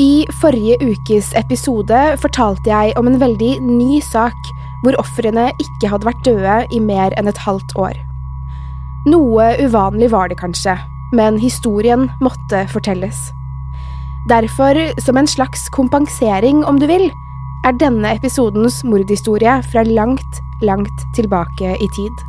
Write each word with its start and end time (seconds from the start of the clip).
I 0.00 0.24
forrige 0.40 0.78
ukes 0.80 1.34
episode 1.36 1.98
fortalte 2.22 2.70
jeg 2.70 2.94
om 2.96 3.08
en 3.10 3.18
veldig 3.20 3.50
ny 3.60 3.98
sak 4.00 4.46
hvor 4.80 4.96
ofrene 5.02 5.50
ikke 5.60 5.90
hadde 5.92 6.08
vært 6.08 6.22
døde 6.24 6.54
i 6.72 6.78
mer 6.80 7.12
enn 7.20 7.28
et 7.28 7.40
halvt 7.44 7.74
år. 7.76 7.98
Noe 9.12 9.50
uvanlig 9.60 10.08
var 10.14 10.30
det 10.32 10.38
kanskje, 10.40 10.78
men 11.12 11.36
historien 11.42 12.08
måtte 12.24 12.62
fortelles. 12.72 13.18
Derfor, 14.32 14.78
som 15.04 15.20
en 15.20 15.28
slags 15.28 15.68
kompensering 15.76 16.64
om 16.64 16.80
du 16.80 16.86
vil, 16.88 17.10
er 17.68 17.76
denne 17.76 18.14
episodens 18.16 18.80
mordhistorie 18.88 19.58
fra 19.68 19.84
langt, 19.84 20.40
langt 20.64 21.04
tilbake 21.16 21.76
i 21.76 21.88
tid. 21.96 22.24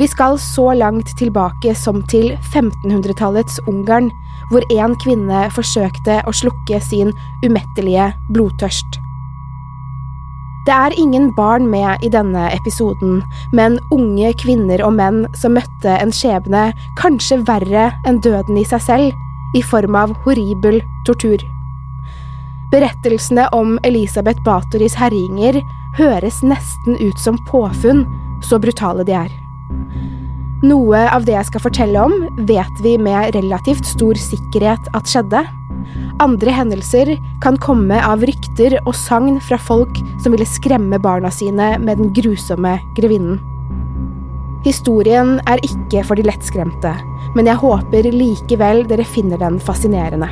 Vi 0.00 0.08
skal 0.08 0.40
så 0.40 0.72
langt 0.72 1.12
tilbake 1.20 1.76
som 1.76 2.00
til 2.08 2.32
1500-tallets 2.40 3.60
Ungarn, 3.68 4.08
hvor 4.50 4.66
en 4.72 4.98
kvinne 5.04 5.46
forsøkte 5.54 6.20
å 6.26 6.34
slukke 6.34 6.80
sin 6.84 7.12
umettelige 7.44 8.12
blodtørst. 8.34 9.00
Det 10.64 10.72
er 10.72 10.94
ingen 10.96 11.28
barn 11.36 11.66
med 11.68 12.00
i 12.00 12.08
denne 12.08 12.46
episoden, 12.54 13.18
men 13.52 13.76
unge 13.92 14.30
kvinner 14.40 14.80
og 14.86 14.94
menn 14.96 15.26
som 15.36 15.58
møtte 15.58 15.98
en 16.00 16.12
skjebne 16.14 16.70
kanskje 16.96 17.42
verre 17.44 17.90
enn 18.08 18.22
døden 18.24 18.56
i 18.56 18.64
seg 18.64 18.80
selv, 18.86 19.20
i 19.54 19.60
form 19.62 19.94
av 19.98 20.16
horribel 20.24 20.80
tortur. 21.06 21.44
Berettelsene 22.72 23.44
om 23.52 23.76
Elisabeth 23.84 24.40
Batoris 24.46 24.96
herjinger 24.98 25.60
høres 25.98 26.40
nesten 26.42 26.96
ut 26.96 27.20
som 27.20 27.36
påfunn, 27.50 28.06
så 28.42 28.58
brutale 28.58 29.04
de 29.06 29.14
er. 29.20 29.36
Noe 30.64 31.02
av 31.12 31.26
det 31.26 31.34
jeg 31.34 31.48
skal 31.50 31.60
fortelle 31.60 32.00
om, 32.00 32.14
vet 32.48 32.78
vi 32.80 32.94
med 32.96 33.34
relativt 33.36 33.84
stor 33.84 34.16
sikkerhet 34.16 34.86
at 34.96 35.10
skjedde. 35.10 35.42
Andre 36.24 36.52
hendelser 36.56 37.10
kan 37.44 37.58
komme 37.60 37.98
av 38.00 38.22
rykter 38.24 38.78
og 38.86 38.94
sagn 38.96 39.36
fra 39.44 39.58
folk 39.60 39.98
som 40.22 40.32
ville 40.32 40.46
skremme 40.48 40.96
barna 41.02 41.28
sine 41.34 41.74
med 41.82 42.00
den 42.00 42.14
grusomme 42.16 42.78
grevinnen. 42.96 43.42
Historien 44.64 45.36
er 45.50 45.60
ikke 45.66 46.06
for 46.08 46.16
de 46.16 46.24
lettskremte, 46.24 46.94
men 47.36 47.50
jeg 47.50 47.60
håper 47.60 48.08
likevel 48.14 48.86
dere 48.88 49.04
finner 49.04 49.42
den 49.42 49.58
fascinerende. 49.60 50.30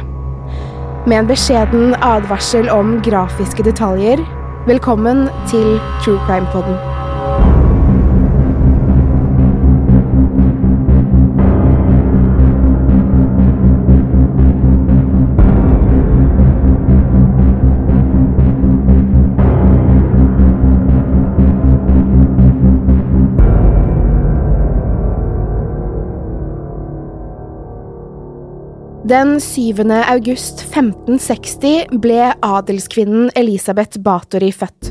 Med 1.05 1.19
en 1.19 1.29
beskjeden 1.29 1.93
advarsel 2.01 2.71
om 2.73 2.97
grafiske 3.05 3.67
detaljer, 3.69 4.23
velkommen 4.71 5.27
til 5.51 5.77
True 6.01 6.23
Crime-podden. 6.25 6.92
Den 29.13 29.41
7. 29.41 29.75
august 30.09 30.63
1560 30.73 31.99
ble 32.01 32.31
adelskvinnen 32.41 33.27
Elisabeth 33.37 34.01
Batory 34.01 34.49
født. 34.57 34.89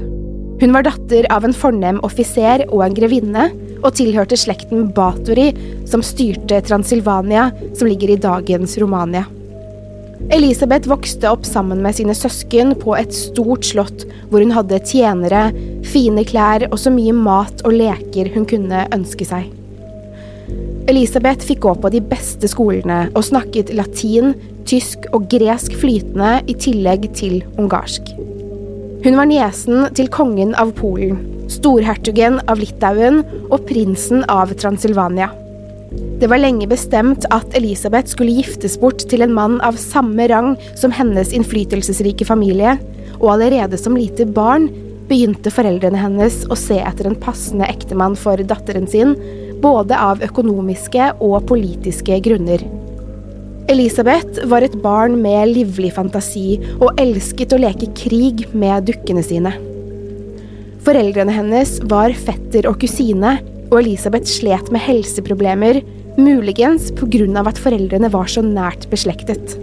Hun 0.62 0.76
var 0.76 0.86
datter 0.86 1.26
av 1.34 1.48
en 1.48 1.56
fornem 1.58 1.98
offiser 2.06 2.62
og 2.68 2.84
en 2.86 2.94
grevinne, 3.00 3.48
og 3.82 3.96
tilhørte 3.98 4.38
slekten 4.38 4.92
Batory, 4.94 5.48
som 5.90 6.04
styrte 6.06 6.60
Transilvania, 6.68 7.48
som 7.74 7.90
ligger 7.90 8.14
i 8.14 8.20
dagens 8.22 8.78
Romania. 8.84 9.24
Elisabeth 10.30 10.92
vokste 10.92 11.32
opp 11.32 11.48
sammen 11.50 11.82
med 11.82 11.98
sine 11.98 12.14
søsken 12.14 12.76
på 12.78 12.94
et 13.00 13.18
stort 13.18 13.66
slott, 13.72 14.06
hvor 14.30 14.46
hun 14.46 14.54
hadde 14.54 14.84
tjenere, 14.86 15.48
fine 15.82 16.28
klær 16.30 16.68
og 16.70 16.78
så 16.84 16.94
mye 16.94 17.18
mat 17.18 17.66
og 17.66 17.74
leker 17.74 18.30
hun 18.38 18.46
kunne 18.54 18.86
ønske 18.94 19.26
seg. 19.26 19.50
Elisabeth 20.90 21.46
fikk 21.46 21.62
gå 21.62 21.74
på 21.78 21.92
de 21.94 22.02
beste 22.02 22.48
skolene 22.50 23.04
og 23.14 23.26
snakket 23.28 23.70
latin, 23.78 24.34
tysk 24.66 25.06
og 25.14 25.28
gresk 25.30 25.76
flytende 25.78 26.40
i 26.50 26.56
tillegg 26.58 27.06
til 27.18 27.42
ungarsk. 27.62 28.10
Hun 29.02 29.18
var 29.18 29.30
niesen 29.30 29.88
til 29.98 30.10
kongen 30.14 30.56
av 30.58 30.74
Polen, 30.78 31.20
storhertugen 31.52 32.40
av 32.50 32.62
Litauen 32.62 33.22
og 33.50 33.64
prinsen 33.70 34.26
av 34.30 34.54
Transilvania. 34.58 35.30
Det 36.22 36.30
var 36.32 36.40
lenge 36.42 36.70
bestemt 36.72 37.26
at 37.34 37.58
Elisabeth 37.58 38.14
skulle 38.14 38.38
giftes 38.38 38.78
bort 38.80 39.04
til 39.12 39.26
en 39.26 39.34
mann 39.36 39.58
av 39.66 39.80
samme 39.82 40.30
rang 40.32 40.54
som 40.80 40.94
hennes 40.96 41.34
innflytelsesrike 41.36 42.26
familie, 42.30 42.78
og 43.20 43.36
allerede 43.36 43.78
som 43.78 43.98
lite 43.98 44.26
barn 44.26 44.70
begynte 45.12 45.52
foreldrene 45.52 46.00
hennes 46.00 46.42
å 46.48 46.58
se 46.60 46.80
etter 46.80 47.10
en 47.10 47.18
passende 47.20 47.68
ektemann 47.68 48.16
for 48.20 48.40
datteren 48.48 48.88
sin, 48.90 49.18
både 49.62 49.98
av 50.00 50.24
økonomiske 50.26 51.12
og 51.22 51.44
politiske 51.52 52.18
grunner. 52.26 52.64
Elisabeth 53.72 54.42
var 54.50 54.66
et 54.66 54.76
barn 54.84 55.20
med 55.22 55.52
livlig 55.54 55.92
fantasi 55.96 56.58
og 56.80 56.98
elsket 57.00 57.54
å 57.54 57.60
leke 57.62 57.92
krig 57.96 58.48
med 58.58 58.88
dukkene 58.90 59.24
sine. 59.24 59.54
Foreldrene 60.82 61.34
hennes 61.36 61.78
var 61.92 62.14
fetter 62.18 62.66
og 62.68 62.80
kusine, 62.82 63.38
og 63.70 63.78
Elisabeth 63.84 64.28
slet 64.28 64.72
med 64.74 64.84
helseproblemer, 64.84 65.84
muligens 66.18 66.90
pga. 66.98 67.48
at 67.48 67.62
foreldrene 67.62 68.10
var 68.12 68.28
så 68.28 68.42
nært 68.42 68.90
beslektet. 68.90 69.56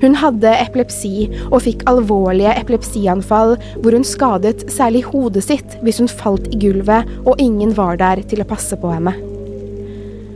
Hun 0.00 0.16
hadde 0.16 0.52
epilepsi 0.62 1.28
og 1.50 1.60
fikk 1.66 1.84
alvorlige 1.90 2.54
epilepsianfall 2.62 3.56
hvor 3.82 3.96
hun 3.96 4.06
skadet 4.06 4.64
særlig 4.72 5.04
hodet 5.10 5.44
sitt 5.44 5.76
hvis 5.84 6.00
hun 6.00 6.08
falt 6.08 6.48
i 6.48 6.60
gulvet 6.62 7.08
og 7.24 7.40
ingen 7.42 7.74
var 7.76 8.00
der 8.00 8.22
til 8.30 8.40
å 8.40 8.48
passe 8.48 8.78
på 8.80 8.94
henne. 8.94 9.12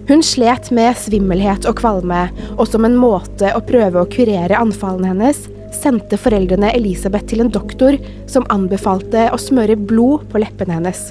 Hun 0.05 0.21
slet 0.21 0.69
med 0.77 0.99
svimmelhet 1.01 1.65
og 1.65 1.79
kvalme, 1.79 2.27
og 2.59 2.67
som 2.69 2.85
en 2.85 2.97
måte 3.01 3.55
å 3.57 3.63
prøve 3.65 4.03
å 4.03 4.09
kurere 4.13 4.59
anfallene 4.61 5.15
hennes, 5.15 5.47
sendte 5.73 6.19
foreldrene 6.21 6.75
Elisabeth 6.77 7.31
til 7.31 7.41
en 7.41 7.53
doktor 7.53 7.97
som 8.31 8.45
anbefalte 8.53 9.31
å 9.33 9.41
smøre 9.41 9.79
blod 9.81 10.27
på 10.29 10.43
leppene 10.45 10.77
hennes. 10.77 11.07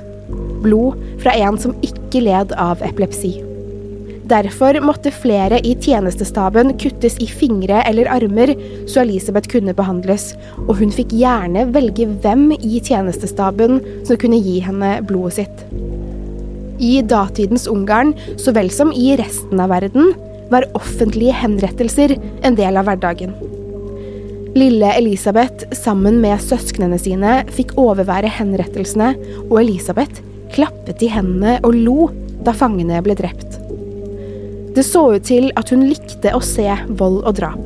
Blod 0.61 1.01
fra 1.23 1.33
en 1.41 1.57
som 1.57 1.73
ikke 1.81 2.21
led 2.27 2.53
av 2.53 2.85
epilepsi. 2.85 3.52
Derfor 4.33 4.79
måtte 4.81 5.11
flere 5.13 5.59
i 5.61 5.75
tjenestestaben 5.77 6.71
kuttes 6.81 7.19
i 7.21 7.27
fingre 7.29 7.83
eller 7.85 8.07
armer, 8.09 8.55
så 8.89 9.03
Elisabeth 9.03 9.51
kunne 9.51 9.75
behandles, 9.77 10.31
og 10.63 10.79
hun 10.79 10.93
fikk 10.95 11.13
gjerne 11.13 11.67
velge 11.75 12.07
hvem 12.23 12.47
i 12.55 12.79
tjenestestaben 12.81 13.77
som 14.07 14.17
kunne 14.17 14.39
gi 14.41 14.57
henne 14.65 14.95
blodet 15.05 15.35
sitt. 15.37 15.63
I 16.81 16.95
datidens 17.05 17.67
Ungarn, 17.69 18.15
så 18.41 18.55
vel 18.57 18.73
som 18.73 18.89
i 18.95 19.13
resten 19.21 19.61
av 19.61 19.69
verden, 19.75 20.15
var 20.49 20.65
offentlige 20.77 21.35
henrettelser 21.37 22.15
en 22.17 22.57
del 22.57 22.79
av 22.79 22.89
hverdagen. 22.89 23.37
Lille 24.57 24.89
Elisabeth, 24.97 25.69
sammen 25.77 26.17
med 26.25 26.41
søsknene 26.41 26.97
sine, 27.01 27.41
fikk 27.53 27.77
overvære 27.77 28.33
henrettelsene, 28.33 29.13
og 29.51 29.59
Elisabeth 29.61 30.25
klappet 30.53 31.05
i 31.05 31.13
hendene 31.13 31.59
og 31.61 31.77
lo 31.77 32.07
da 32.45 32.53
fangene 32.57 33.01
ble 33.05 33.17
drept. 33.17 33.52
Det 34.73 34.83
så 34.85 35.03
ut 35.13 35.25
til 35.27 35.51
at 35.59 35.69
hun 35.69 35.85
likte 35.85 36.33
å 36.33 36.41
se 36.41 36.65
vold 36.97 37.21
og 37.21 37.35
drap. 37.37 37.65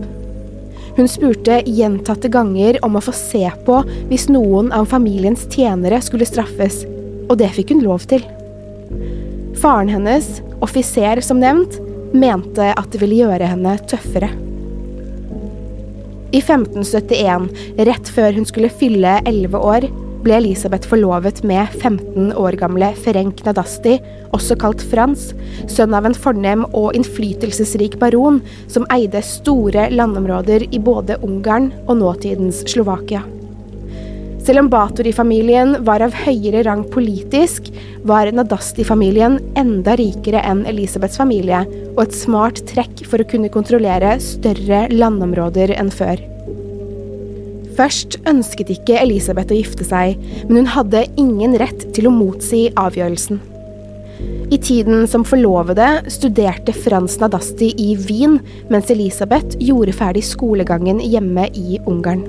Hun 0.97 1.07
spurte 1.07 1.59
gjentatte 1.63 2.29
ganger 2.33 2.79
om 2.85 2.97
å 2.97 3.03
få 3.05 3.13
se 3.15 3.43
på 3.67 3.81
hvis 4.09 4.27
noen 4.33 4.71
av 4.75 4.89
familiens 4.91 5.45
tjenere 5.53 6.01
skulle 6.03 6.27
straffes, 6.27 6.81
og 7.29 7.37
det 7.39 7.51
fikk 7.55 7.75
hun 7.75 7.85
lov 7.85 8.07
til. 8.09 8.25
Faren 9.61 9.91
hennes, 9.93 10.39
offiser 10.65 11.21
som 11.25 11.39
nevnt, 11.41 11.79
mente 12.17 12.71
at 12.73 12.91
det 12.91 13.01
ville 13.03 13.21
gjøre 13.21 13.51
henne 13.53 13.77
tøffere. 13.87 14.31
I 16.35 16.41
1571, 16.41 17.47
rett 17.87 18.11
før 18.11 18.35
hun 18.35 18.47
skulle 18.49 18.73
fylle 18.73 19.19
elleve 19.29 19.61
år, 19.63 19.87
ble 20.27 20.41
Elisabeth 20.41 20.89
forlovet 20.91 21.39
med 21.47 21.71
15 21.79 22.33
år 22.35 22.57
gamle 22.59 22.89
Ferenc 22.99 23.39
Nadasti, 23.45 23.95
også 24.35 24.57
kalt 24.59 24.83
Frans, 24.91 25.29
sønn 25.71 25.95
av 25.95 26.07
en 26.09 26.17
fornem 26.17 26.65
og 26.75 26.97
innflytelsesrik 26.97 27.95
baron 28.01 28.41
som 28.67 28.87
eide 28.91 29.23
store 29.23 29.87
landområder 29.93 30.67
i 30.67 30.83
både 30.83 31.19
Ungarn 31.23 31.71
og 31.87 32.01
nåtidens 32.01 32.65
Slovakia. 32.67 33.23
Selv 34.43 34.65
om 34.65 34.69
Batori-familien 34.71 35.81
var 35.87 36.03
av 36.03 36.15
høyere 36.15 36.61
rang 36.67 36.85
politisk, 36.91 37.71
var 38.07 38.31
Nadasti-familien 38.31 39.41
enda 39.59 39.95
rikere 39.99 40.43
enn 40.47 40.63
Elisabeths 40.67 41.19
familie, 41.19 41.65
og 41.95 42.05
et 42.05 42.15
smart 42.15 42.63
trekk 42.67 43.03
for 43.07 43.23
å 43.23 43.27
kunne 43.27 43.51
kontrollere 43.51 44.17
større 44.23 44.87
landområder 44.91 45.75
enn 45.75 45.91
før. 45.91 46.19
Først 47.77 48.17
ønsket 48.25 48.71
ikke 48.73 48.97
Elisabeth 49.03 49.53
å 49.53 49.59
gifte 49.59 49.85
seg, 49.85 50.17
men 50.47 50.63
hun 50.63 50.71
hadde 50.73 51.05
ingen 51.21 51.53
rett 51.61 51.85
til 51.93 52.09
å 52.09 52.13
motsi 52.13 52.67
avgjørelsen. 52.73 53.39
I 54.49 54.57
tiden 54.57 55.03
som 55.11 55.25
forlovede 55.27 55.85
studerte 56.09 56.73
Frans 56.73 57.19
Nadasti 57.21 57.69
i 57.77 57.91
Wien, 58.07 58.39
mens 58.71 58.89
Elisabeth 58.89 59.59
gjorde 59.61 59.93
ferdig 59.93 60.23
skolegangen 60.25 61.03
hjemme 61.03 61.45
i 61.53 61.77
Ungarn. 61.85 62.23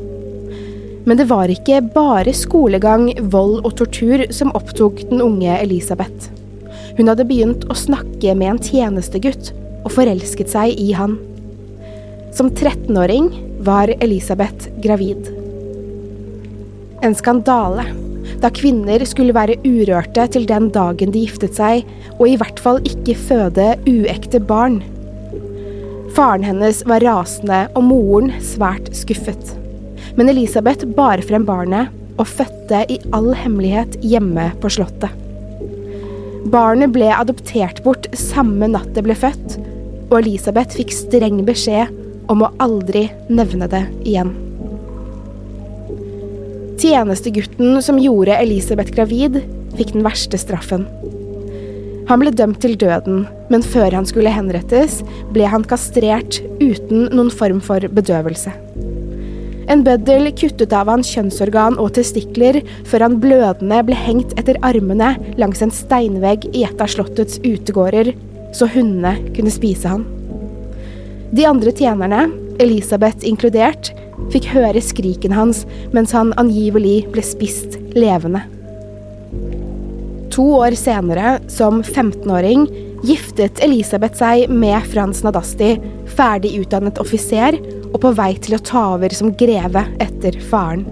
Men 1.08 1.16
det 1.16 1.28
var 1.30 1.48
ikke 1.48 1.80
bare 1.94 2.34
skolegang, 2.36 3.08
vold 3.32 3.62
og 3.62 3.78
tortur 3.78 4.26
som 4.34 4.52
opptok 4.58 5.06
den 5.08 5.22
unge 5.24 5.54
Elisabeth. 5.62 6.28
Hun 6.98 7.08
hadde 7.08 7.24
begynt 7.24 7.64
å 7.70 7.78
snakke 7.78 8.34
med 8.36 8.52
en 8.52 8.60
tjenestegutt 8.60 9.54
og 9.86 9.94
forelsket 9.94 10.52
seg 10.52 10.74
i 10.76 10.90
han. 10.98 11.16
Som 12.36 12.50
13-åring 12.52 13.30
var 13.58 13.94
Elisabeth 14.00 14.68
gravid. 14.82 15.28
En 17.02 17.14
skandale, 17.14 17.84
da 18.42 18.50
kvinner 18.54 19.02
skulle 19.06 19.34
være 19.34 19.58
urørte 19.66 20.26
til 20.34 20.46
den 20.46 20.68
dagen 20.74 21.12
de 21.14 21.24
giftet 21.24 21.58
seg, 21.58 21.86
og 22.18 22.26
i 22.28 22.36
hvert 22.38 22.60
fall 22.62 22.80
ikke 22.86 23.16
føde 23.18 23.68
uekte 23.88 24.40
barn. 24.42 24.80
Faren 26.16 26.46
hennes 26.46 26.82
var 26.88 27.04
rasende 27.04 27.66
og 27.78 27.86
moren 27.90 28.32
svært 28.42 28.90
skuffet. 28.96 29.54
Men 30.18 30.30
Elisabeth 30.32 30.86
bar 30.96 31.22
frem 31.26 31.46
barnet 31.46 31.94
og 32.18 32.26
fødte 32.26 32.82
i 32.90 32.98
all 33.14 33.30
hemmelighet 33.38 33.98
hjemme 34.02 34.50
på 34.62 34.70
slottet. 34.72 35.14
Barnet 36.48 36.94
ble 36.94 37.10
adoptert 37.12 37.82
bort 37.84 38.08
samme 38.16 38.70
natt 38.70 38.90
det 38.96 39.04
ble 39.06 39.14
født, 39.18 39.58
og 40.08 40.20
Elisabeth 40.22 40.78
fikk 40.78 40.94
streng 40.94 41.42
beskjed 41.46 41.92
om 42.28 42.44
å 42.44 42.52
aldri 42.62 43.08
nevne 43.28 43.68
det 43.70 43.84
igjen. 44.04 44.34
Tjenestegutten 46.78 47.80
som 47.82 47.98
gjorde 47.98 48.36
Elisabeth 48.38 48.94
gravid, 48.94 49.40
fikk 49.74 49.96
den 49.96 50.06
verste 50.06 50.38
straffen. 50.38 50.86
Han 52.08 52.22
ble 52.22 52.30
dømt 52.32 52.62
til 52.62 52.76
døden, 52.78 53.26
men 53.52 53.64
før 53.66 53.92
han 53.98 54.06
skulle 54.08 54.32
henrettes, 54.32 55.02
ble 55.34 55.48
han 55.50 55.66
kastrert 55.68 56.38
uten 56.62 57.08
noen 57.12 57.32
form 57.34 57.60
for 57.64 57.84
bedøvelse. 57.84 58.54
En 59.68 59.82
bøddel 59.84 60.30
kuttet 60.32 60.72
av 60.72 60.88
han 60.88 61.04
kjønnsorgan 61.04 61.76
og 61.82 61.92
testikler 61.98 62.62
før 62.88 63.04
han 63.04 63.18
blødende 63.20 63.82
ble 63.84 63.98
hengt 63.98 64.32
etter 64.40 64.56
armene 64.64 65.12
langs 65.40 65.60
en 65.64 65.74
steinvegg 65.74 66.48
i 66.54 66.64
et 66.64 66.80
av 66.80 66.88
slottets 66.94 67.42
utegårder, 67.44 68.14
så 68.56 68.70
hundene 68.72 69.18
kunne 69.36 69.52
spise 69.52 69.92
han. 69.92 70.06
De 71.30 71.44
andre 71.44 71.72
tjenerne, 71.76 72.30
Elisabeth 72.58 73.26
inkludert, 73.28 73.90
fikk 74.32 74.48
høre 74.52 74.80
skriken 74.82 75.34
hans 75.36 75.64
mens 75.92 76.14
han 76.16 76.32
angivelig 76.40 77.02
ble 77.12 77.24
spist 77.24 77.76
levende. 77.96 78.44
To 80.32 80.46
år 80.60 80.76
senere, 80.78 81.38
som 81.50 81.82
15-åring, 81.82 82.64
giftet 83.04 83.60
Elisabeth 83.64 84.20
seg 84.20 84.48
med 84.52 84.86
Frans 84.88 85.20
Nadasti, 85.26 85.74
ferdig 86.16 86.54
utdannet 86.62 87.00
offiser 87.02 87.58
og 87.90 88.00
på 88.04 88.12
vei 88.16 88.32
til 88.40 88.56
å 88.56 88.62
ta 88.62 88.84
over 88.94 89.12
som 89.14 89.34
greve 89.36 89.84
etter 90.00 90.38
faren. 90.48 90.86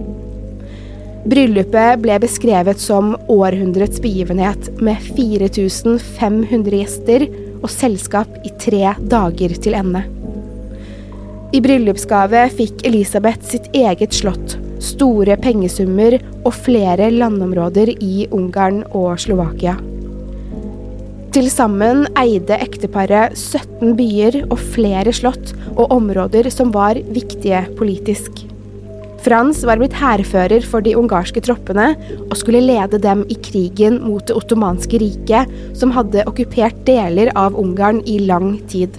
Bryllupet 1.27 1.99
ble 2.03 2.19
beskrevet 2.23 2.79
som 2.79 3.15
århundrets 3.31 3.99
begivenhet, 4.03 4.69
med 4.79 5.01
4500 5.17 6.77
gjester 6.77 7.25
og 7.57 7.67
selskap 7.73 8.37
i 8.47 8.53
tre 8.61 8.93
dager 9.11 9.57
til 9.63 9.75
ende. 9.75 10.05
I 11.55 11.61
bryllupsgave 11.63 12.41
fikk 12.51 12.81
Elisabeth 12.89 13.45
sitt 13.47 13.69
eget 13.75 14.11
slott, 14.11 14.57
store 14.83 15.37
pengesummer 15.39 16.17
og 16.41 16.51
flere 16.65 17.07
landområder 17.13 17.93
i 18.03 18.25
Ungarn 18.35 18.81
og 18.91 19.13
Slovakia. 19.23 19.77
Til 21.31 21.47
sammen 21.53 22.03
eide 22.19 22.57
ekteparet 22.59 23.37
17 23.39 23.95
byer 23.95 24.41
og 24.49 24.59
flere 24.75 25.15
slott 25.15 25.55
og 25.77 25.95
områder 25.95 26.51
som 26.51 26.75
var 26.75 26.99
viktige 27.15 27.63
politisk. 27.79 28.43
Frans 29.23 29.63
var 29.67 29.79
blitt 29.79 29.95
hærfører 29.95 30.67
for 30.67 30.83
de 30.83 30.97
ungarske 30.99 31.39
troppene 31.47 31.93
og 32.27 32.37
skulle 32.39 32.63
lede 32.63 32.99
dem 33.03 33.23
i 33.31 33.39
krigen 33.39 34.01
mot 34.03 34.27
det 34.27 34.35
ottomanske 34.35 34.99
riket, 34.99 35.51
som 35.79 35.95
hadde 35.95 36.27
okkupert 36.27 36.83
deler 36.87 37.31
av 37.39 37.55
Ungarn 37.59 38.03
i 38.03 38.19
lang 38.27 38.57
tid. 38.67 38.91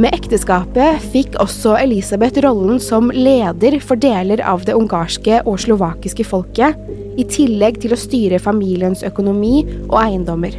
Med 0.00 0.14
ekteskapet 0.16 1.02
fikk 1.12 1.34
også 1.42 1.74
Elisabeth 1.76 2.40
rollen 2.40 2.78
som 2.80 3.10
leder 3.12 3.76
for 3.84 4.00
deler 4.00 4.40
av 4.48 4.64
det 4.64 4.76
ungarske 4.78 5.42
og 5.44 5.60
slovakiske 5.60 6.24
folket, 6.24 6.78
i 7.20 7.26
tillegg 7.28 7.82
til 7.82 7.92
å 7.92 8.00
styre 8.00 8.40
familiens 8.40 9.04
økonomi 9.04 9.66
og 9.90 9.98
eiendommer. 10.00 10.56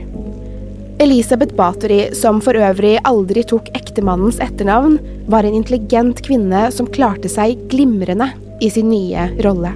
Elisabeth 1.01 1.55
Bathory, 1.57 2.11
som 2.13 2.37
for 2.45 2.53
øvrig 2.53 2.99
aldri 3.09 3.41
tok 3.49 3.71
ektemannens 3.73 4.37
etternavn, 4.43 4.99
var 5.33 5.47
en 5.47 5.57
intelligent 5.57 6.21
kvinne 6.21 6.67
som 6.75 6.89
klarte 6.93 7.31
seg 7.31 7.57
glimrende 7.71 8.29
i 8.61 8.69
sin 8.69 8.91
nye 8.93 9.31
rolle. 9.41 9.73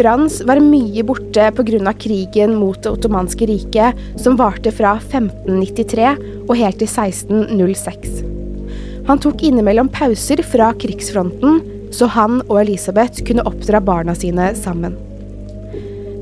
Frans 0.00 0.38
var 0.48 0.56
mye 0.64 1.02
borte 1.04 1.50
pga. 1.52 1.92
krigen 1.92 2.54
mot 2.56 2.82
det 2.82 2.88
ottomanske 2.88 3.46
riket, 3.46 3.98
som 4.16 4.38
varte 4.38 4.72
fra 4.72 4.94
1593 4.96 6.14
og 6.48 6.54
helt 6.56 6.78
til 6.80 6.88
1606. 6.88 8.22
Han 9.10 9.20
tok 9.20 9.44
innimellom 9.44 9.90
pauser 9.92 10.40
fra 10.40 10.70
krigsfronten, 10.72 11.60
så 11.92 12.08
han 12.16 12.40
og 12.48 12.62
Elisabeth 12.62 13.20
kunne 13.28 13.44
oppdra 13.44 13.82
barna 13.84 14.14
sine 14.16 14.54
sammen. 14.56 14.96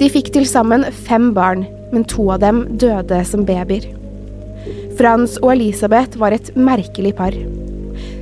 De 0.00 0.10
fikk 0.10 0.32
til 0.34 0.46
sammen 0.48 0.82
fem 1.06 1.30
barn, 1.36 1.62
men 1.92 2.02
to 2.02 2.32
av 2.34 2.42
dem 2.42 2.64
døde 2.82 3.22
som 3.30 3.46
babyer. 3.46 3.86
Frans 4.98 5.38
og 5.38 5.52
Elisabeth 5.54 6.18
var 6.18 6.34
et 6.34 6.50
merkelig 6.56 7.14
par. 7.14 7.36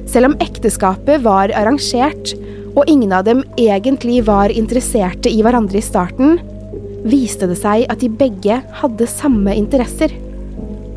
Selv 0.05 0.35
om 0.35 0.37
ekteskapet 0.45 1.25
var 1.25 1.49
arrangert, 1.57 2.37
og 2.77 2.91
ingen 2.93 3.13
av 3.17 3.25
dem 3.25 3.43
egentlig 3.57 4.21
var 4.27 4.53
interesserte 4.53 5.33
i 5.33 5.41
hverandre 5.45 5.81
i 5.81 5.85
starten, 5.85 6.37
viste 7.07 7.49
det 7.49 7.57
seg 7.61 7.87
at 7.93 8.03
de 8.03 8.11
begge 8.13 8.61
hadde 8.81 9.09
samme 9.09 9.55
interesser. 9.57 10.13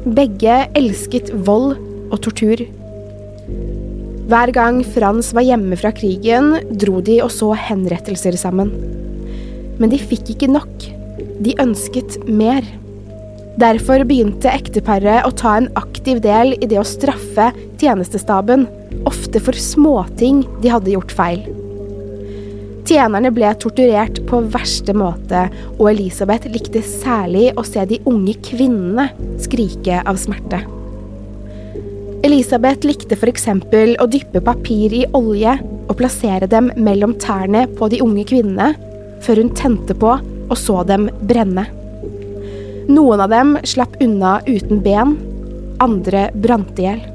Begge 0.03 0.65
elsket 0.77 1.31
vold 1.47 1.77
og 2.09 2.19
tortur. 2.25 2.65
Hver 4.29 4.51
gang 4.53 4.83
Frans 4.85 5.31
var 5.33 5.45
hjemme 5.45 5.77
fra 5.79 5.93
krigen, 5.95 6.51
dro 6.77 6.99
de 7.01 7.17
og 7.23 7.31
så 7.33 7.53
henrettelser 7.57 8.35
sammen. 8.37 8.73
Men 9.79 9.93
de 9.93 10.01
fikk 10.01 10.35
ikke 10.35 10.51
nok. 10.51 10.89
De 11.39 11.55
ønsket 11.63 12.19
mer. 12.27 12.67
Derfor 13.59 14.03
begynte 14.07 14.51
ekteparet 14.51 15.25
å 15.25 15.33
ta 15.35 15.55
en 15.59 15.71
aktiv 15.79 16.21
del 16.23 16.53
i 16.59 16.67
det 16.69 16.79
å 16.79 16.87
straffe 16.87 17.49
tjenestestaben, 17.79 18.67
ofte 19.09 19.41
for 19.43 19.57
småting 19.57 20.43
de 20.63 20.75
hadde 20.75 20.93
gjort 20.93 21.15
feil. 21.15 21.41
Tjenerne 22.89 23.29
ble 23.29 23.49
torturert 23.61 24.15
på 24.25 24.39
verste 24.49 24.95
måte, 24.97 25.43
og 25.75 25.91
Elisabeth 25.91 26.49
likte 26.49 26.81
særlig 26.81 27.51
å 27.53 27.61
se 27.67 27.83
de 27.85 27.99
unge 28.09 28.33
kvinnene 28.47 29.11
skrike 29.43 29.99
av 30.09 30.17
smerte. 30.17 30.63
Elisabeth 32.25 32.87
likte 32.89 33.13
f.eks. 33.13 33.45
å 33.93 34.07
dyppe 34.09 34.41
papir 34.41 34.95
i 34.97 35.03
olje 35.13 35.53
og 35.61 35.93
plassere 35.99 36.49
dem 36.49 36.71
mellom 36.81 37.13
tærne 37.21 37.67
på 37.77 37.91
de 37.93 37.99
unge 38.01 38.25
kvinnene, 38.31 38.71
før 39.21 39.43
hun 39.43 39.53
tente 39.53 39.93
på 39.93 40.15
og 40.17 40.57
så 40.57 40.81
dem 40.89 41.11
brenne. 41.29 41.67
Noen 42.89 43.21
av 43.21 43.29
dem 43.29 43.51
slapp 43.69 43.99
unna 44.01 44.39
uten 44.47 44.81
ben, 44.81 45.13
andre 45.77 46.31
brant 46.33 46.81
i 46.81 46.87
hjel. 46.87 47.05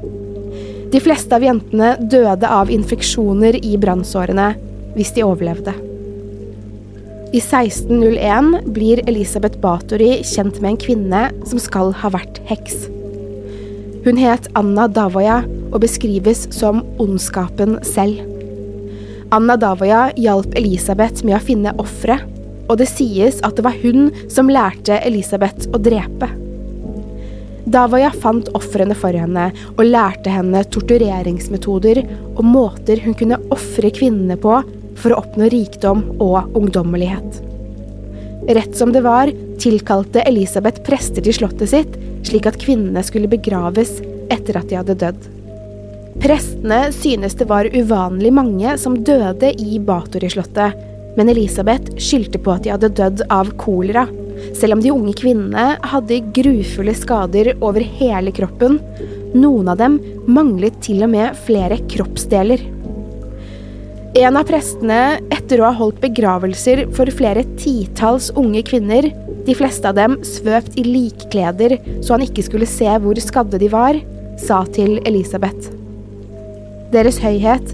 De 0.95 1.03
fleste 1.03 1.35
av 1.35 1.43
jentene 1.43 1.97
døde 1.99 2.47
av 2.47 2.71
infeksjoner 2.71 3.59
i 3.59 3.75
brannsårene 3.81 4.53
hvis 4.95 5.13
de 5.15 5.25
overlevde. 5.27 5.75
I 7.35 7.41
1601 7.41 8.71
blir 8.71 9.01
Elisabeth 9.09 9.59
Bathory 9.59 10.21
kjent 10.23 10.61
med 10.61 10.75
en 10.75 10.79
kvinne 10.79 11.23
som 11.49 11.59
skal 11.59 11.91
ha 11.99 12.11
vært 12.13 12.39
heks. 12.47 12.85
Hun 14.05 14.21
het 14.21 14.47
Anna 14.55 14.85
Davoya 14.87 15.41
og 15.71 15.81
beskrives 15.83 16.45
som 16.55 16.83
ondskapen 17.01 17.79
selv. 17.83 18.21
Anna 19.35 19.57
Davoya 19.59 20.11
hjalp 20.15 20.55
Elisabeth 20.55 21.25
med 21.25 21.35
å 21.39 21.43
finne 21.43 21.73
ofre, 21.81 22.21
og 22.69 22.79
det 22.79 22.87
sies 22.93 23.41
at 23.43 23.57
det 23.57 23.65
var 23.65 23.75
hun 23.81 24.11
som 24.31 24.47
lærte 24.47 25.01
Elisabeth 25.03 25.67
å 25.73 25.81
drepe. 25.81 26.29
Davoya 27.65 28.13
fant 28.13 28.47
ofrene 28.55 28.95
for 28.95 29.17
henne 29.17 29.49
og 29.73 29.83
lærte 29.89 30.29
henne 30.29 30.61
tortureringsmetoder 30.69 32.03
og 32.35 32.43
måter 32.45 33.01
hun 33.03 33.17
kunne 33.17 33.41
ofre 33.51 33.89
kvinnene 33.91 34.37
på 34.39 34.59
for 35.05 35.13
å 35.13 35.21
oppnå 35.21 35.51
rikdom 35.53 36.01
og 36.17 36.55
ungdommelighet. 36.57 37.43
Rett 38.57 38.73
som 38.77 38.89
det 38.93 39.03
var, 39.05 39.29
tilkalte 39.61 40.23
Elisabeth 40.25 40.81
prester 40.85 41.21
til 41.21 41.35
slottet 41.37 41.69
sitt, 41.69 41.93
slik 42.25 42.49
at 42.49 42.57
kvinnene 42.61 43.03
skulle 43.05 43.29
begraves 43.29 43.99
etter 44.33 44.57
at 44.57 44.69
de 44.71 44.79
hadde 44.79 44.97
dødd. 45.05 45.31
Prestene 46.23 46.79
synes 46.95 47.37
det 47.37 47.45
var 47.51 47.69
uvanlig 47.69 48.31
mange 48.33 48.75
som 48.81 48.97
døde 49.05 49.51
i 49.61 49.77
Bathory-slottet, 49.77 50.77
men 51.15 51.29
Elisabeth 51.31 51.93
skyldte 52.01 52.41
på 52.41 52.55
at 52.55 52.65
de 52.65 52.73
hadde 52.73 52.93
dødd 52.97 53.25
av 53.33 53.53
kolera, 53.61 54.07
selv 54.57 54.77
om 54.77 54.83
de 54.83 54.93
unge 54.93 55.13
kvinnene 55.21 55.75
hadde 55.85 56.23
grufulle 56.35 56.95
skader 56.97 57.53
over 57.61 57.85
hele 58.01 58.33
kroppen. 58.35 58.81
Noen 59.37 59.69
av 59.69 59.79
dem 59.79 59.99
manglet 60.25 60.81
til 60.83 61.05
og 61.05 61.13
med 61.13 61.37
flere 61.45 61.77
kroppsdeler. 61.91 62.74
En 64.15 64.37
av 64.39 64.45
prestene, 64.47 65.17
etter 65.35 65.59
å 65.59 65.65
ha 65.67 65.75
holdt 65.75 65.97
begravelser 65.99 66.85
for 66.95 67.09
flere 67.11 67.41
titalls 67.59 68.29
unge 68.39 68.61
kvinner, 68.63 69.09
de 69.43 69.55
fleste 69.59 69.89
av 69.89 69.97
dem 69.97 70.15
svøpt 70.23 70.77
i 70.79 70.85
likkleder 70.87 71.75
så 71.99 72.15
han 72.15 72.23
ikke 72.23 72.45
skulle 72.45 72.69
se 72.69 72.87
hvor 73.03 73.19
skadde 73.19 73.59
de 73.59 73.67
var, 73.73 73.99
sa 74.39 74.61
til 74.71 75.01
Elisabeth. 75.03 75.67
Deres 76.95 77.19
høyhet, 77.19 77.73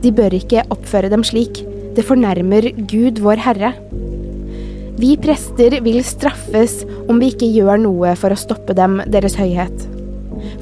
de 0.00 0.14
bør 0.16 0.32
ikke 0.38 0.64
oppføre 0.72 1.12
dem 1.12 1.26
slik, 1.28 1.60
det 1.92 2.06
fornærmer 2.08 2.70
Gud 2.88 3.20
vår 3.20 3.44
Herre. 3.44 3.74
Vi 4.96 5.12
prester 5.20 5.76
vil 5.84 6.00
straffes 6.08 6.86
om 7.04 7.20
vi 7.20 7.34
ikke 7.34 7.52
gjør 7.52 7.84
noe 7.84 8.16
for 8.16 8.32
å 8.32 8.40
stoppe 8.40 8.72
dem, 8.80 9.02
Deres 9.12 9.36
høyhet. 9.36 9.76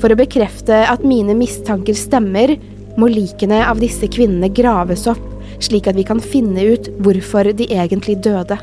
For 0.03 0.11
å 0.11 0.19
bekrefte 0.19 0.83
at 0.91 1.07
mine 1.07 1.39
mistanker 1.39 1.95
stemmer, 1.95 2.57
må 3.01 3.09
likene 3.11 3.63
av 3.65 3.81
disse 3.81 4.09
kvinnene 4.13 4.51
graves 4.53 5.07
opp, 5.11 5.23
slik 5.61 5.89
at 5.91 5.97
vi 5.99 6.05
kan 6.09 6.21
finne 6.23 6.65
ut 6.75 6.91
hvorfor 7.05 7.51
de 7.57 7.69
egentlig 7.73 8.19
døde. 8.25 8.59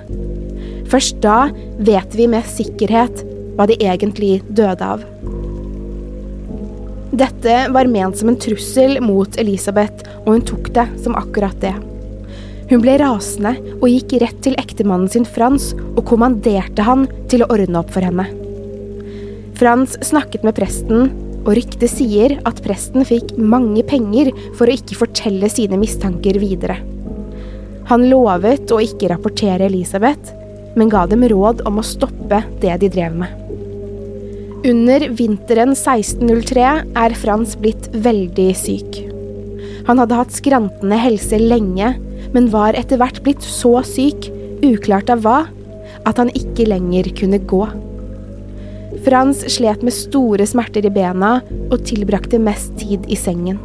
Først 0.88 1.20
da 1.26 1.50
vet 1.84 2.16
vi 2.16 2.30
med 2.32 2.48
sikkerhet 2.48 3.26
hva 3.58 3.68
de 3.70 3.78
egentlig 3.82 4.40
døde 4.48 4.86
av. 4.86 5.04
Dette 7.18 7.54
var 7.74 7.90
ment 7.90 8.18
som 8.20 8.30
en 8.30 8.40
trussel 8.40 9.00
mot 9.02 9.38
Elisabeth, 9.42 10.06
og 10.26 10.36
hun 10.36 10.44
tok 10.46 10.72
det 10.76 10.86
som 11.04 11.16
akkurat 11.18 11.58
det. 11.64 11.74
Hun 12.68 12.84
ble 12.84 12.98
rasende 13.00 13.54
og 13.78 13.88
gikk 13.88 14.18
rett 14.22 14.42
til 14.44 14.58
ektemannen 14.60 15.08
sin 15.12 15.26
Frans 15.26 15.72
og 15.94 16.04
kommanderte 16.10 16.84
han 16.84 17.08
til 17.32 17.46
å 17.46 17.50
ordne 17.54 17.80
opp 17.80 17.94
for 17.96 18.04
henne. 18.04 18.28
Frans 19.58 19.96
snakket 20.06 20.44
med 20.46 20.58
presten 20.60 21.08
og 21.48 21.56
ryktet 21.56 21.90
sier 21.90 22.36
at 22.48 22.60
presten 22.66 23.08
fikk 23.08 23.34
mange 23.40 23.86
penger 23.88 24.34
for 24.58 24.68
å 24.68 24.76
ikke 24.76 25.00
fortelle 25.00 25.48
sine 25.52 25.80
mistanker 25.80 26.40
videre. 26.44 26.82
Han 27.88 28.04
lovet 28.12 28.68
å 28.76 28.82
ikke 28.84 29.14
rapportere 29.14 29.70
Elisabeth, 29.70 30.34
men 30.76 30.92
ga 30.92 31.06
dem 31.08 31.24
råd 31.32 31.64
om 31.66 31.80
å 31.80 31.86
stoppe 31.88 32.42
det 32.62 32.76
de 32.84 32.92
drev 32.92 33.16
med. 33.24 33.32
Under 34.68 35.06
vinteren 35.16 35.72
1603 35.72 36.66
er 37.00 37.16
Frans 37.16 37.56
blitt 37.62 37.88
veldig 37.96 38.50
syk. 38.58 39.00
Han 39.88 40.02
hadde 40.02 40.18
hatt 40.20 40.36
skrantende 40.36 41.00
helse 41.00 41.40
lenge, 41.40 41.94
men 42.34 42.52
var 42.52 42.76
etter 42.76 43.00
hvert 43.00 43.22
blitt 43.24 43.46
så 43.46 43.78
syk, 43.88 44.28
uklart 44.66 45.14
av 45.14 45.24
hva, 45.24 45.40
at 46.04 46.20
han 46.20 46.34
ikke 46.36 46.68
lenger 46.68 47.08
kunne 47.16 47.40
gå. 47.48 47.64
Frans 49.08 49.40
slet 49.56 49.84
med 49.88 49.94
store 49.96 50.44
smerter 50.44 50.84
i 50.84 50.90
bena 50.92 51.38
og 51.72 51.80
tilbrakte 51.88 52.42
mest 52.44 52.74
tid 52.82 53.06
i 53.08 53.16
sengen. 53.16 53.56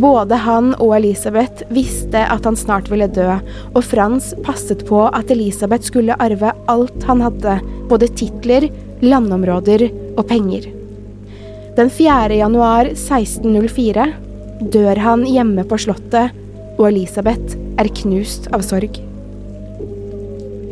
Både 0.00 0.38
han 0.40 0.70
og 0.78 0.94
Elisabeth 0.96 1.66
visste 1.76 2.22
at 2.32 2.48
han 2.48 2.56
snart 2.56 2.88
ville 2.88 3.10
dø, 3.12 3.36
og 3.74 3.84
Frans 3.84 4.32
passet 4.46 4.86
på 4.88 5.02
at 5.10 5.28
Elisabeth 5.34 5.84
skulle 5.90 6.16
arve 6.16 6.54
alt 6.72 7.04
han 7.04 7.20
hadde, 7.20 7.58
både 7.92 8.08
titler, 8.16 8.70
landområder 9.04 9.90
og 10.16 10.24
penger. 10.32 10.70
Den 11.76 11.92
4. 11.92 12.32
januar 12.40 12.94
1604 12.94 14.08
dør 14.72 15.04
han 15.04 15.28
hjemme 15.28 15.68
på 15.68 15.84
slottet, 15.84 16.32
og 16.78 16.88
Elisabeth 16.94 17.60
er 17.76 17.92
knust 18.00 18.48
av 18.56 18.64
sorg. 18.64 19.04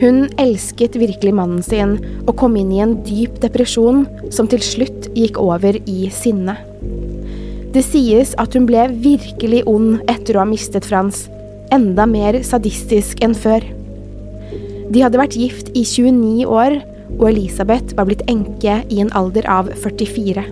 Hun 0.02 0.24
elsket 0.42 0.96
virkelig 0.98 1.30
mannen 1.38 1.62
sin 1.62 1.92
og 2.24 2.34
kom 2.40 2.56
inn 2.58 2.72
i 2.74 2.80
en 2.82 2.96
dyp 3.06 3.36
depresjon 3.44 4.02
som 4.34 4.48
til 4.50 4.64
slutt 4.66 5.06
gikk 5.14 5.38
over 5.38 5.78
i 5.78 6.08
sinne. 6.10 6.56
Det 7.72 7.84
sies 7.86 8.34
at 8.42 8.56
hun 8.58 8.66
ble 8.66 8.88
virkelig 9.04 9.62
ond 9.70 10.02
etter 10.10 10.34
å 10.34 10.42
ha 10.42 10.48
mistet 10.48 10.88
Frans, 10.90 11.28
enda 11.70 12.08
mer 12.10 12.40
sadistisk 12.42 13.22
enn 13.22 13.38
før. 13.38 13.62
De 14.90 15.06
hadde 15.06 15.22
vært 15.22 15.38
gift 15.38 15.70
i 15.70 15.86
29 15.86 16.50
år, 16.50 16.80
og 17.20 17.24
Elisabeth 17.30 17.94
var 17.94 18.10
blitt 18.10 18.26
enke 18.26 18.80
i 18.90 19.00
en 19.04 19.14
alder 19.16 19.46
av 19.48 19.70
44. 19.86 20.44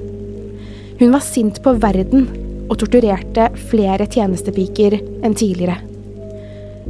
Hun 1.03 1.11
var 1.11 1.27
sint 1.27 1.59
på 1.65 1.75
verden 1.83 2.29
og 2.71 2.79
torturerte 2.79 3.51
flere 3.67 4.07
tjenestepiker 4.07 5.01
enn 5.27 5.35
tidligere. 5.35 5.90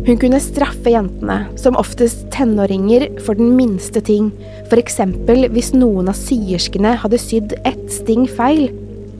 Hun 0.06 0.16
kunne 0.16 0.38
straffe 0.40 0.92
jentene, 0.94 1.42
som 1.60 1.76
oftest 1.76 2.28
tenåringer, 2.32 3.08
for 3.24 3.36
den 3.36 3.52
minste 3.58 4.00
ting, 4.00 4.30
f.eks. 4.70 5.00
hvis 5.50 5.72
noen 5.76 6.08
av 6.08 6.16
syerskene 6.16 6.94
hadde 7.02 7.20
sydd 7.20 7.56
ett 7.68 7.86
sting 7.92 8.24
feil, 8.30 8.70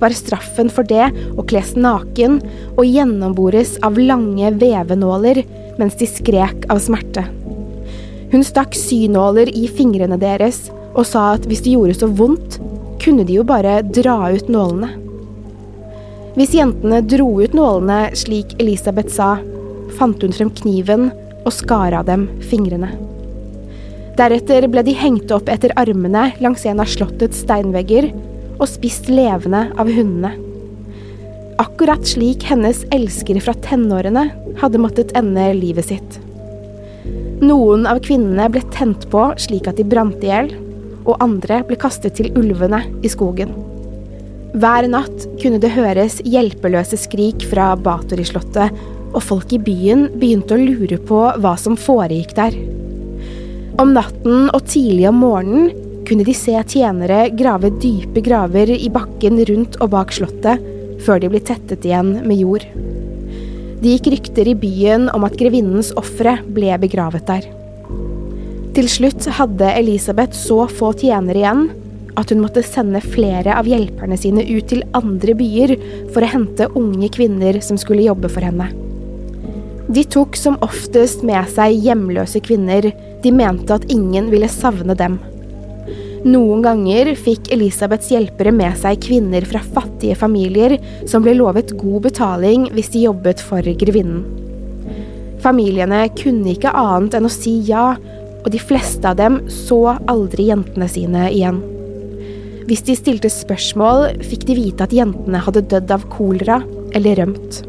var 0.01 0.15
straffen 0.17 0.71
for 0.73 0.87
det 0.89 1.11
å 1.37 1.45
kles 1.45 1.75
naken 1.77 2.39
og 2.77 2.87
gjennombores 2.87 3.77
av 3.85 3.99
lange 4.01 4.49
vevenåler 4.57 5.43
mens 5.81 5.99
de 6.01 6.09
skrek 6.09 6.65
av 6.73 6.81
smerte. 6.81 7.27
Hun 8.31 8.47
stakk 8.47 8.77
synåler 8.79 9.51
i 9.53 9.67
fingrene 9.69 10.17
deres 10.21 10.69
og 10.95 11.05
sa 11.07 11.33
at 11.35 11.47
hvis 11.51 11.65
det 11.67 11.75
gjorde 11.75 11.99
så 11.99 12.09
vondt, 12.09 12.57
kunne 13.01 13.27
de 13.27 13.37
jo 13.39 13.45
bare 13.47 13.81
dra 13.85 14.17
ut 14.33 14.49
nålene. 14.53 14.91
Hvis 16.39 16.55
jentene 16.55 17.01
dro 17.05 17.29
ut 17.43 17.55
nålene 17.57 18.15
slik 18.17 18.55
Elisabeth 18.63 19.13
sa, 19.13 19.35
fant 19.97 20.23
hun 20.23 20.35
frem 20.35 20.51
kniven 20.63 21.09
og 21.45 21.55
skar 21.55 21.97
av 21.97 22.07
dem 22.09 22.29
fingrene. 22.51 22.93
Deretter 24.19 24.67
ble 24.69 24.85
de 24.85 24.95
hengt 24.97 25.33
opp 25.33 25.49
etter 25.49 25.73
armene 25.81 26.29
langs 26.45 26.67
en 26.69 26.83
av 26.83 26.91
slottets 26.91 27.41
steinvegger 27.45 28.11
og 28.61 28.67
spist 28.69 29.09
levende 29.09 29.69
av 29.81 29.89
hundene. 29.89 30.35
Akkurat 31.61 32.05
slik 32.09 32.45
hennes 32.49 32.83
elskere 32.93 33.41
fra 33.45 33.55
tenårene 33.65 34.27
hadde 34.61 34.81
måttet 34.81 35.15
ende 35.17 35.51
livet 35.57 35.89
sitt. 35.91 36.19
Noen 37.41 37.87
av 37.89 38.03
kvinnene 38.05 38.49
ble 38.53 38.63
tent 38.75 39.07
på 39.13 39.25
slik 39.41 39.69
at 39.69 39.81
de 39.81 39.87
brant 39.89 40.21
i 40.25 40.29
hjel, 40.29 40.51
og 41.09 41.21
andre 41.25 41.63
ble 41.65 41.79
kastet 41.81 42.19
til 42.19 42.29
ulvene 42.37 42.83
i 43.05 43.09
skogen. 43.13 43.55
Hver 44.61 44.89
natt 44.91 45.25
kunne 45.41 45.61
det 45.63 45.73
høres 45.73 46.19
hjelpeløse 46.27 46.99
skrik 47.01 47.47
fra 47.49 47.71
Bathory-slottet 47.81 48.77
og 49.11 49.23
folk 49.27 49.53
i 49.55 49.61
byen 49.63 50.09
begynte 50.21 50.57
å 50.57 50.61
lure 50.61 50.99
på 51.07 51.21
hva 51.43 51.55
som 51.61 51.79
foregikk 51.79 52.35
der. 52.39 52.57
Om 53.81 53.95
natten 53.97 54.51
og 54.51 54.67
tidlig 54.69 55.09
om 55.09 55.21
morgenen 55.23 55.71
kunne 56.09 56.27
de 56.27 56.35
se 56.35 56.57
tjenere 56.73 57.29
grave 57.39 57.71
dype 57.81 58.23
graver 58.27 58.73
i 58.75 58.91
bakken 58.93 59.39
rundt 59.47 59.79
og 59.81 59.93
bak 59.95 60.15
slottet, 60.15 60.63
før 61.01 61.23
de 61.23 61.31
ble 61.33 61.41
tettet 61.41 61.87
igjen 61.87 62.17
med 62.27 62.41
jord. 62.43 62.67
Det 63.81 63.95
gikk 63.95 64.11
rykter 64.13 64.51
i 64.51 64.57
byen 64.59 65.07
om 65.15 65.25
at 65.25 65.39
grevinnens 65.41 65.95
ofre 65.97 66.37
ble 66.53 66.75
begravet 66.83 67.25
der. 67.31 67.47
Til 68.77 68.91
slutt 68.91 69.27
hadde 69.39 69.73
Elisabeth 69.79 70.37
så 70.37 70.67
få 70.69 70.93
tjenere 71.01 71.41
igjen 71.41 71.65
at 72.21 72.31
hun 72.31 72.43
måtte 72.43 72.63
sende 72.67 73.01
flere 73.03 73.55
av 73.57 73.71
hjelperne 73.71 74.19
sine 74.21 74.45
ut 74.51 74.69
til 74.71 74.85
andre 74.99 75.35
byer 75.39 75.75
for 76.13 76.23
å 76.23 76.31
hente 76.35 76.69
unge 76.77 77.09
kvinner 77.15 77.63
som 77.65 77.81
skulle 77.81 78.07
jobbe 78.11 78.31
for 78.33 78.45
henne. 78.45 78.69
De 79.91 80.05
tok 80.07 80.37
som 80.39 80.59
oftest 80.63 81.25
med 81.27 81.49
seg 81.51 81.75
hjemløse 81.83 82.39
kvinner, 82.47 82.93
de 83.25 83.31
mente 83.35 83.75
at 83.75 83.89
ingen 83.91 84.29
ville 84.31 84.47
savne 84.51 84.95
dem. 84.95 85.17
Noen 86.21 86.61
ganger 86.63 87.09
fikk 87.19 87.49
Elisabeths 87.55 88.11
hjelpere 88.13 88.53
med 88.55 88.77
seg 88.79 89.01
kvinner 89.03 89.43
fra 89.49 89.63
fattige 89.65 90.15
familier 90.21 90.77
som 91.11 91.25
ble 91.25 91.33
lovet 91.39 91.73
god 91.81 92.05
betaling 92.07 92.69
hvis 92.77 92.93
de 92.93 93.07
jobbet 93.07 93.43
for 93.43 93.67
grevinnen. 93.83 94.23
Familiene 95.41 96.05
kunne 96.15 96.53
ikke 96.53 96.75
annet 96.77 97.17
enn 97.17 97.27
å 97.27 97.33
si 97.33 97.57
ja, 97.67 97.95
og 98.45 98.51
de 98.53 98.61
fleste 98.61 99.09
av 99.09 99.17
dem 99.19 99.41
så 99.51 99.97
aldri 100.13 100.51
jentene 100.53 100.87
sine 100.93 101.25
igjen. 101.33 101.59
Hvis 102.69 102.85
de 102.87 102.95
stilte 102.95 103.33
spørsmål, 103.33 104.21
fikk 104.23 104.47
de 104.47 104.59
vite 104.61 104.87
at 104.87 104.95
jentene 104.95 105.41
hadde 105.43 105.65
dødd 105.73 105.97
av 105.97 106.07
kolera 106.13 106.61
eller 106.95 107.25
rømt. 107.25 107.65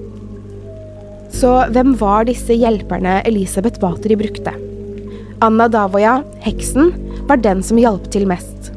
Så 1.32 1.52
hvem 1.74 1.96
var 2.00 2.28
disse 2.28 2.56
hjelperne 2.56 3.22
Elisabeth 3.28 3.80
Bathory 3.82 4.18
brukte? 4.20 4.54
Anna 5.42 5.68
Davoya, 5.72 6.20
heksen, 6.44 6.92
var 7.30 7.42
den 7.42 7.64
som 7.66 7.80
hjalp 7.82 8.10
til 8.14 8.28
mest. 8.30 8.70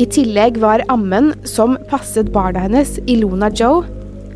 I 0.00 0.06
tillegg 0.08 0.56
var 0.62 0.82
ammen, 0.90 1.30
som 1.46 1.76
passet 1.90 2.32
barna 2.34 2.64
hennes, 2.64 2.96
Ilona 3.06 3.52
Joe, 3.54 3.84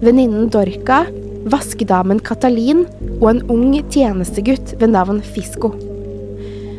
venninnen 0.05 0.51
Dorka, 0.53 1.05
vaskedamen 1.51 2.21
Katalin 2.23 2.85
og 3.17 3.29
en 3.33 3.43
ung 3.53 3.73
tjenestegutt 3.91 4.77
ved 4.81 4.93
navn 4.93 5.23
Fisko. 5.25 5.73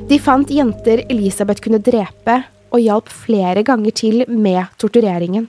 De 0.08 0.20
fant 0.24 0.48
jenter 0.48 1.04
Elisabeth 1.12 1.64
kunne 1.66 1.84
drepe, 1.84 2.42
og 2.72 2.84
hjalp 2.84 3.08
flere 3.12 3.64
ganger 3.64 3.96
til 3.96 4.24
med 4.28 4.68
tortureringen. 4.80 5.48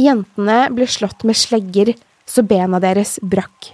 Jentene 0.00 0.64
ble 0.74 0.88
slått 0.90 1.22
med 1.28 1.38
slegger 1.38 1.92
så 2.32 2.44
bena 2.46 2.80
deres 2.80 3.18
brakk. 3.22 3.72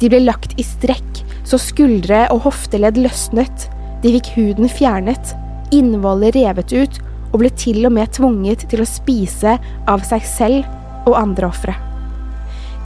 De 0.00 0.08
ble 0.12 0.22
lagt 0.24 0.56
i 0.60 0.64
strekk 0.64 1.22
så 1.46 1.58
skuldre 1.60 2.26
og 2.34 2.44
hofteledd 2.46 2.98
løsnet, 3.00 3.68
de 4.02 4.12
fikk 4.16 4.32
huden 4.36 4.70
fjernet, 4.70 5.34
innvollet 5.74 6.36
revet 6.36 6.72
ut 6.74 6.98
og 7.32 7.40
ble 7.42 7.50
til 7.58 7.84
og 7.86 7.94
med 7.96 8.12
tvunget 8.16 8.66
til 8.70 8.82
å 8.82 8.88
spise 8.88 9.56
av 9.90 10.04
seg 10.08 10.24
selv 10.26 11.06
og 11.06 11.16
andre 11.18 11.50
ofre. 11.50 11.74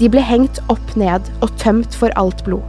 De 0.00 0.08
ble 0.12 0.22
hengt 0.24 0.62
opp 0.72 0.94
ned 0.96 1.26
og 1.44 1.52
tømt 1.60 1.96
for 1.96 2.12
alt 2.20 2.44
blod. 2.46 2.64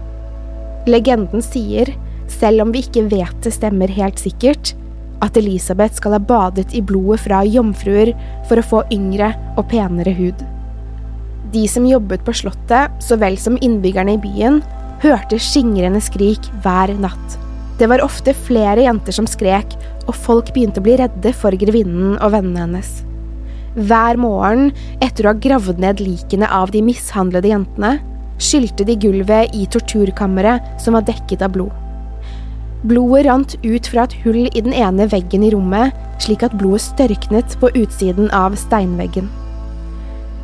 Legenden 0.89 1.43
sier, 1.45 1.91
selv 2.31 2.65
om 2.65 2.73
vi 2.73 2.83
ikke 2.83 3.05
vet 3.11 3.43
det 3.45 3.53
stemmer 3.55 3.91
helt 3.93 4.19
sikkert, 4.19 4.73
at 5.21 5.37
Elisabeth 5.37 5.99
skal 5.99 6.17
ha 6.17 6.21
badet 6.23 6.73
i 6.73 6.81
blodet 6.81 7.21
fra 7.27 7.43
jomfruer 7.45 8.15
for 8.49 8.59
å 8.59 8.65
få 8.65 8.81
yngre 8.93 9.31
og 9.55 9.67
penere 9.71 10.15
hud. 10.17 10.39
De 11.51 11.67
som 11.67 11.85
jobbet 11.87 12.23
på 12.23 12.33
slottet, 12.33 12.91
så 13.03 13.17
vel 13.19 13.35
som 13.39 13.57
innbyggerne 13.59 14.15
i 14.15 14.21
byen, 14.23 14.61
hørte 15.03 15.39
skingrende 15.41 15.99
skrik 16.03 16.47
hver 16.63 16.93
natt. 17.01 17.37
Det 17.79 17.89
var 17.89 18.03
ofte 18.05 18.35
flere 18.47 18.85
jenter 18.85 19.15
som 19.15 19.27
skrek, 19.27 19.73
og 20.07 20.15
folk 20.15 20.51
begynte 20.55 20.79
å 20.79 20.85
bli 20.85 20.95
redde 21.01 21.33
for 21.35 21.55
grevinnen 21.57 22.15
og 22.19 22.31
vennene 22.35 22.63
hennes. 22.63 22.91
Hver 23.75 24.19
morgen, 24.19 24.71
etter 25.03 25.25
å 25.25 25.31
ha 25.31 25.41
gravd 25.43 25.79
ned 25.81 26.03
likene 26.03 26.47
av 26.51 26.71
de 26.71 26.83
mishandlede 26.85 27.51
jentene, 27.51 27.97
skylte 28.41 28.85
de 28.87 28.95
gulvet 28.99 29.55
i 29.55 29.67
torturkammeret 29.71 30.81
som 30.81 30.95
var 30.97 31.05
dekket 31.07 31.43
av 31.45 31.55
blod. 31.55 31.75
Blodet 32.87 33.27
rant 33.27 33.53
ut 33.61 33.87
fra 33.91 34.07
et 34.07 34.15
hull 34.23 34.47
i 34.47 34.63
den 34.63 34.73
ene 34.73 35.05
veggen 35.11 35.43
i 35.45 35.51
rommet, 35.53 35.93
slik 36.23 36.45
at 36.47 36.55
blodet 36.57 36.87
størknet 36.87 37.59
på 37.61 37.69
utsiden 37.77 38.31
av 38.33 38.57
steinveggen. 38.57 39.29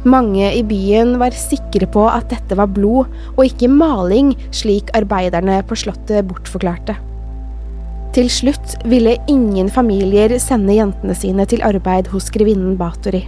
Mange 0.07 0.47
i 0.55 0.61
byen 0.63 1.17
var 1.19 1.35
sikre 1.35 1.87
på 1.91 2.05
at 2.07 2.29
dette 2.31 2.55
var 2.55 2.69
blod 2.71 3.09
og 3.33 3.43
ikke 3.43 3.67
maling, 3.71 4.31
slik 4.55 4.91
arbeiderne 4.95 5.59
på 5.67 5.75
slottet 5.79 6.27
bortforklarte. 6.29 6.95
Til 8.15 8.29
slutt 8.31 8.77
ville 8.87 9.17
ingen 9.29 9.67
familier 9.73 10.37
sende 10.41 10.77
jentene 10.77 11.15
sine 11.17 11.45
til 11.49 11.65
arbeid 11.65 12.07
hos 12.13 12.29
grevinnen 12.33 12.77
Bathory. 12.79 13.25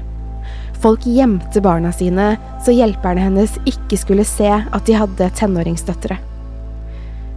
Folk 0.79 1.03
gjemte 1.03 1.59
barna 1.61 1.91
sine, 1.91 2.31
så 2.63 2.71
hjelperne 2.71 3.25
hennes 3.25 3.57
ikke 3.67 3.99
skulle 3.99 4.25
se 4.27 4.47
at 4.47 4.87
de 4.87 4.95
hadde 4.95 5.27
tenåringsdøtre. 5.35 6.15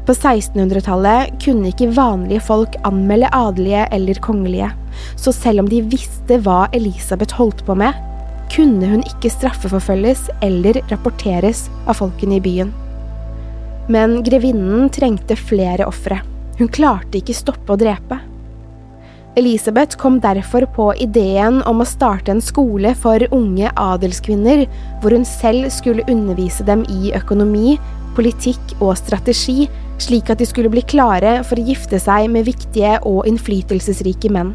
På 0.07 0.15
1600-tallet 0.15 1.35
kunne 1.43 1.73
ikke 1.73 1.91
vanlige 1.95 2.43
folk 2.47 2.79
anmelde 2.87 3.31
adelige 3.35 3.89
eller 3.95 4.23
kongelige, 4.23 4.71
så 5.19 5.35
selv 5.35 5.65
om 5.65 5.69
de 5.71 5.83
visste 5.91 6.39
hva 6.47 6.69
Elisabeth 6.75 7.39
holdt 7.39 7.67
på 7.67 7.77
med, 7.79 7.99
kunne 8.53 8.89
hun 8.91 9.05
ikke 9.09 9.33
straffeforfølges 9.33 10.27
eller 10.45 10.81
rapporteres 10.91 11.67
av 11.87 11.99
folkene 12.03 12.39
i 12.39 12.45
byen. 12.45 12.73
Men 13.93 14.21
grevinnen 14.27 14.91
trengte 14.95 15.37
flere 15.39 15.89
ofre. 15.89 16.21
Hun 16.59 16.71
klarte 16.71 17.19
ikke 17.19 17.37
stoppe 17.37 17.75
å 17.75 17.81
drepe. 17.81 18.21
Elisabeth 19.41 19.97
kom 19.97 20.19
derfor 20.21 20.67
på 20.77 20.91
ideen 21.01 21.63
om 21.69 21.81
å 21.81 21.89
starte 21.89 22.35
en 22.35 22.43
skole 22.45 22.93
for 23.01 23.25
unge 23.33 23.71
adelskvinner, 23.81 24.67
hvor 25.01 25.17
hun 25.17 25.25
selv 25.25 25.71
skulle 25.73 26.05
undervise 26.13 26.67
dem 26.69 26.85
i 26.93 27.15
økonomi, 27.17 27.79
politikk 28.13 28.77
og 28.83 28.93
strategi 29.01 29.71
slik 30.03 30.31
at 30.33 30.41
de 30.43 30.49
skulle 30.49 30.73
bli 30.73 30.83
klare 30.85 31.39
for 31.47 31.61
å 31.61 31.67
gifte 31.67 32.01
seg 32.03 32.29
med 32.33 32.47
viktige 32.49 32.99
og 33.09 33.27
innflytelsesrike 33.31 34.33
menn. 34.33 34.53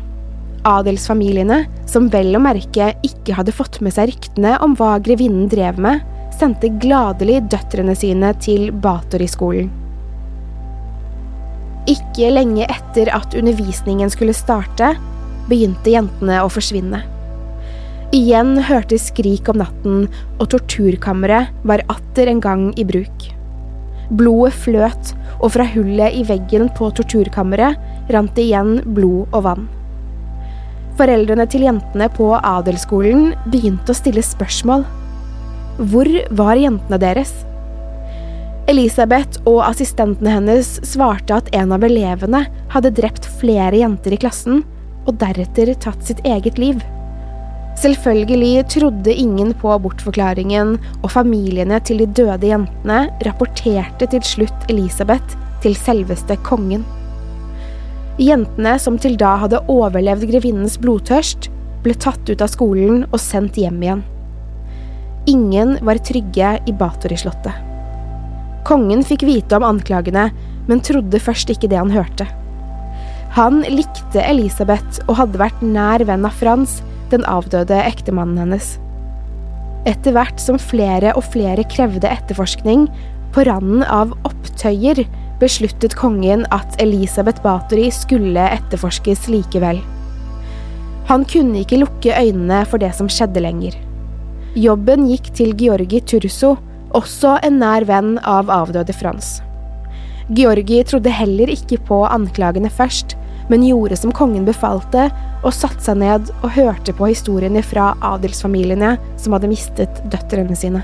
Adelsfamiliene, 0.67 1.63
som 1.87 2.09
vel 2.11 2.35
å 2.35 2.43
merke 2.43 2.91
ikke 3.07 3.37
hadde 3.37 3.55
fått 3.55 3.79
med 3.85 3.95
seg 3.95 4.11
ryktene 4.11 4.57
om 4.65 4.75
hva 4.75 4.97
grevinnen 5.03 5.47
drev 5.51 5.79
med, 5.79 6.03
sendte 6.37 6.69
gladelig 6.83 7.41
døtrene 7.51 7.95
sine 7.97 8.33
til 8.43 8.69
Bathory-skolen. 8.83 9.69
Ikke 11.87 12.33
lenge 12.33 12.67
etter 12.67 13.13
at 13.15 13.35
undervisningen 13.37 14.11
skulle 14.11 14.35
starte, 14.35 14.91
begynte 15.47 15.93
jentene 15.93 16.41
å 16.43 16.51
forsvinne. 16.51 16.99
Igjen 18.15 18.57
hørtes 18.67 19.09
skrik 19.09 19.47
om 19.51 19.61
natten, 19.63 20.05
og 20.39 20.49
torturkammeret 20.51 21.55
var 21.67 21.83
atter 21.91 22.31
en 22.31 22.43
gang 22.43 22.69
i 22.79 22.85
bruk. 22.87 23.31
Blodet 24.19 24.55
fløt, 24.63 25.15
og 25.39 25.51
fra 25.55 25.65
hullet 25.73 26.15
i 26.15 26.23
veggen 26.27 26.69
på 26.75 26.91
torturkammeret 26.95 28.11
rant 28.11 28.35
det 28.35 28.47
igjen 28.47 28.79
blod 28.95 29.27
og 29.35 29.43
vann. 29.47 29.67
Foreldrene 30.97 31.45
til 31.45 31.61
jentene 31.67 32.07
på 32.09 32.31
adelsskolen 32.39 33.35
begynte 33.53 33.93
å 33.93 33.97
stille 33.97 34.23
spørsmål. 34.25 34.85
Hvor 35.91 36.09
var 36.39 36.57
jentene 36.57 36.97
deres? 37.01 37.33
Elisabeth 38.67 39.43
og 39.47 39.61
assistentene 39.67 40.33
hennes 40.33 40.73
svarte 40.83 41.37
at 41.37 41.53
en 41.55 41.75
av 41.75 41.85
elevene 41.85 42.41
hadde 42.73 42.95
drept 42.97 43.29
flere 43.39 43.77
jenter 43.77 44.17
i 44.17 44.19
klassen, 44.25 44.63
og 45.07 45.21
deretter 45.21 45.71
tatt 45.79 46.01
sitt 46.03 46.25
eget 46.27 46.57
liv. 46.59 46.81
Selvfølgelig 47.77 48.65
trodde 48.73 49.13
ingen 49.13 49.53
på 49.61 49.77
bortforklaringen, 49.85 50.75
og 51.03 51.13
familiene 51.13 51.77
til 51.85 52.01
de 52.01 52.09
døde 52.09 52.49
jentene 52.49 53.03
rapporterte 53.29 54.09
til 54.09 54.25
slutt 54.25 54.71
Elisabeth 54.73 55.37
til 55.61 55.77
selveste 55.77 56.41
kongen. 56.47 56.83
Jentene 58.17 58.79
som 58.81 58.95
til 58.97 59.13
da 59.19 59.35
hadde 59.43 59.61
overlevd 59.69 60.25
grevinnens 60.31 60.79
blodtørst, 60.81 61.51
ble 61.85 61.93
tatt 62.01 62.25
ut 62.25 62.41
av 62.41 62.49
skolen 62.49 63.03
og 63.11 63.19
sendt 63.21 63.59
hjem 63.61 63.77
igjen. 63.83 64.01
Ingen 65.29 65.75
var 65.85 65.99
trygge 66.01 66.55
i 66.65 66.73
Batori-slottet. 66.73 67.53
Kongen 68.67 69.03
fikk 69.05 69.25
vite 69.27 69.59
om 69.59 69.65
anklagene, 69.67 70.31
men 70.67 70.81
trodde 70.83 71.21
først 71.21 71.51
ikke 71.53 71.69
det 71.71 71.77
han 71.79 71.93
hørte. 71.93 72.25
Han 73.37 73.61
likte 73.69 74.23
Elisabeth 74.23 75.03
og 75.05 75.19
hadde 75.19 75.39
vært 75.39 75.61
nær 75.61 76.03
venn 76.07 76.25
av 76.25 76.33
Frans, 76.39 76.79
den 77.11 77.23
avdøde 77.29 77.77
ektemannen 77.85 78.41
hennes. 78.41 78.73
Etter 79.87 80.15
hvert 80.15 80.41
som 80.41 80.57
flere 80.59 81.13
og 81.15 81.27
flere 81.31 81.63
krevde 81.69 82.09
etterforskning, 82.09 82.87
på 83.35 83.45
randen 83.45 83.83
av 83.83 84.15
opptøyer, 84.27 85.03
besluttet 85.41 85.95
kongen 85.97 86.45
at 86.55 86.77
Elisabeth 86.81 87.43
Bathory 87.43 87.89
skulle 87.93 88.47
etterforskes 88.57 89.27
likevel. 89.31 89.81
Han 91.07 91.23
kunne 91.29 91.61
ikke 91.63 91.79
lukke 91.79 92.15
øynene 92.15 92.63
for 92.67 92.81
det 92.83 92.93
som 92.97 93.09
skjedde 93.11 93.43
lenger. 93.43 93.77
Jobben 94.57 95.05
gikk 95.11 95.29
til 95.37 95.53
Georgi 95.55 96.01
Turso, 96.01 96.55
også 96.97 97.37
en 97.45 97.59
nær 97.61 97.85
venn 97.87 98.17
av 98.25 98.49
avdøde 98.51 98.95
Frans. 98.95 99.37
Georgi 100.35 100.81
trodde 100.83 101.13
heller 101.13 101.51
ikke 101.53 101.79
på 101.87 102.01
anklagene 102.09 102.71
først, 102.73 103.15
men 103.47 103.63
gjorde 103.63 103.95
som 103.99 104.11
kongen 104.11 104.47
befalte, 104.47 105.07
og 105.45 105.55
satte 105.55 105.85
seg 105.85 106.01
ned 106.01 106.31
og 106.41 106.51
hørte 106.57 106.95
på 106.97 107.11
historiene 107.13 107.63
fra 107.63 107.93
adelsfamiliene 108.15 108.97
som 109.21 109.37
hadde 109.37 109.51
mistet 109.53 110.01
døtrene 110.11 110.57
sine. 110.59 110.83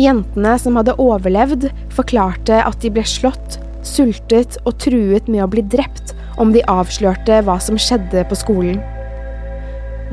Jentene 0.00 0.56
som 0.58 0.74
hadde 0.80 0.96
overlevd, 0.98 1.68
forklarte 1.94 2.58
at 2.66 2.80
de 2.82 2.90
ble 2.90 3.04
slått, 3.06 3.60
sultet 3.86 4.56
og 4.64 4.74
truet 4.82 5.28
med 5.30 5.44
å 5.44 5.50
bli 5.50 5.62
drept 5.62 6.14
om 6.40 6.50
de 6.54 6.64
avslørte 6.70 7.42
hva 7.46 7.60
som 7.62 7.78
skjedde 7.78 8.24
på 8.26 8.38
skolen. 8.38 8.80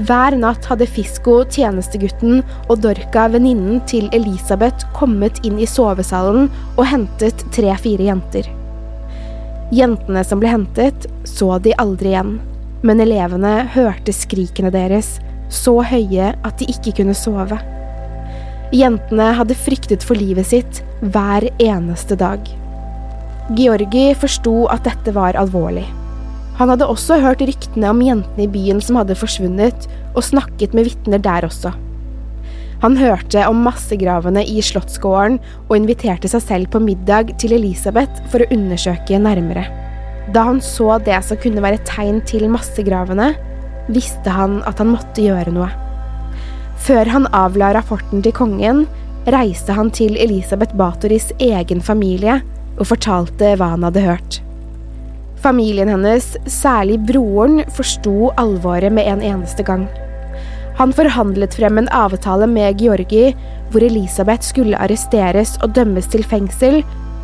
Hver 0.02 0.38
natt 0.39 0.65
hadde 0.70 0.88
Fisko, 0.88 1.41
tjenestegutten, 1.52 2.39
og 2.70 2.80
Dorka, 2.86 3.26
venninnen 3.34 3.82
til 3.89 4.08
Elisabeth, 4.15 4.86
kommet 4.96 5.41
inn 5.46 5.60
i 5.60 5.67
sovesalen 5.67 6.48
og 6.78 6.86
hentet 6.88 7.44
tre-fire 7.56 8.08
jenter. 8.08 8.48
Jentene 9.76 10.24
som 10.28 10.39
ble 10.39 10.52
hentet, 10.52 11.10
så 11.28 11.58
de 11.63 11.76
aldri 11.82 12.13
igjen, 12.13 12.38
men 12.88 13.04
elevene 13.04 13.62
hørte 13.76 14.15
skrikene 14.15 14.72
deres, 14.74 15.17
så 15.52 15.82
høye 15.84 16.32
at 16.39 16.58
de 16.62 16.70
ikke 16.72 17.02
kunne 17.02 17.17
sove. 17.17 17.60
Jentene 18.71 19.34
hadde 19.36 19.55
fryktet 19.60 20.03
for 20.07 20.15
livet 20.15 20.47
sitt 20.47 20.77
hver 21.03 21.43
eneste 21.60 22.15
dag. 22.15 22.45
Georgi 23.57 24.13
forsto 24.15 24.53
at 24.71 24.86
dette 24.88 25.12
var 25.12 25.36
alvorlig. 25.36 25.84
Han 26.55 26.71
hadde 26.71 26.88
også 26.88 27.17
hørt 27.19 27.43
ryktene 27.43 27.89
om 27.91 27.99
jentene 28.05 28.45
i 28.45 28.51
byen 28.51 28.79
som 28.79 29.01
hadde 29.01 29.17
forsvunnet, 29.19 29.89
og 30.15 30.23
snakket 30.23 30.75
med 30.77 30.88
vitner 30.88 31.19
der 31.19 31.49
også. 31.49 31.73
Han 32.81 32.95
hørte 32.97 33.43
om 33.49 33.60
massegravene 33.65 34.45
i 34.47 34.63
slottsgården 34.63 35.38
og 35.67 35.75
inviterte 35.75 36.31
seg 36.31 36.47
selv 36.47 36.71
på 36.71 36.81
middag 36.81 37.36
til 37.43 37.57
Elisabeth 37.60 38.23
for 38.31 38.41
å 38.41 38.51
undersøke 38.55 39.19
nærmere. 39.19 39.67
Da 40.31 40.47
han 40.47 40.63
så 40.63 40.95
det 41.03 41.19
som 41.27 41.39
kunne 41.43 41.63
være 41.65 41.84
tegn 41.91 42.23
til 42.29 42.47
massegravene, 42.49 43.34
visste 43.91 44.31
han 44.31 44.62
at 44.63 44.79
han 44.79 44.95
måtte 44.95 45.27
gjøre 45.27 45.51
noe. 45.60 45.69
Før 46.82 47.06
han 47.13 47.28
avla 47.38 47.74
rapporten 47.78 48.24
til 48.26 48.34
kongen, 48.34 48.86
reiste 49.30 49.74
han 49.78 49.91
til 49.94 50.15
Elisabeth 50.17 50.74
Batoris 50.78 51.30
egen 51.38 51.82
familie 51.86 52.39
og 52.80 52.88
fortalte 52.89 53.52
hva 53.60 53.76
han 53.76 53.86
hadde 53.86 54.02
hørt. 54.06 54.39
Familien 55.41 55.89
hennes, 55.89 56.34
særlig 56.50 56.98
broren, 57.06 57.62
forsto 57.78 58.32
alvoret 58.41 58.94
med 58.94 59.10
en 59.10 59.22
eneste 59.26 59.65
gang. 59.65 59.86
Han 60.80 60.94
forhandlet 60.98 61.54
frem 61.58 61.78
en 61.78 61.91
avtale 61.94 62.48
med 62.50 62.82
Georgi 62.82 63.32
hvor 63.70 63.86
Elisabeth 63.86 64.46
skulle 64.48 64.80
arresteres 64.82 65.58
og 65.62 65.76
dømmes 65.78 66.10
til 66.10 66.26
fengsel 66.26 66.82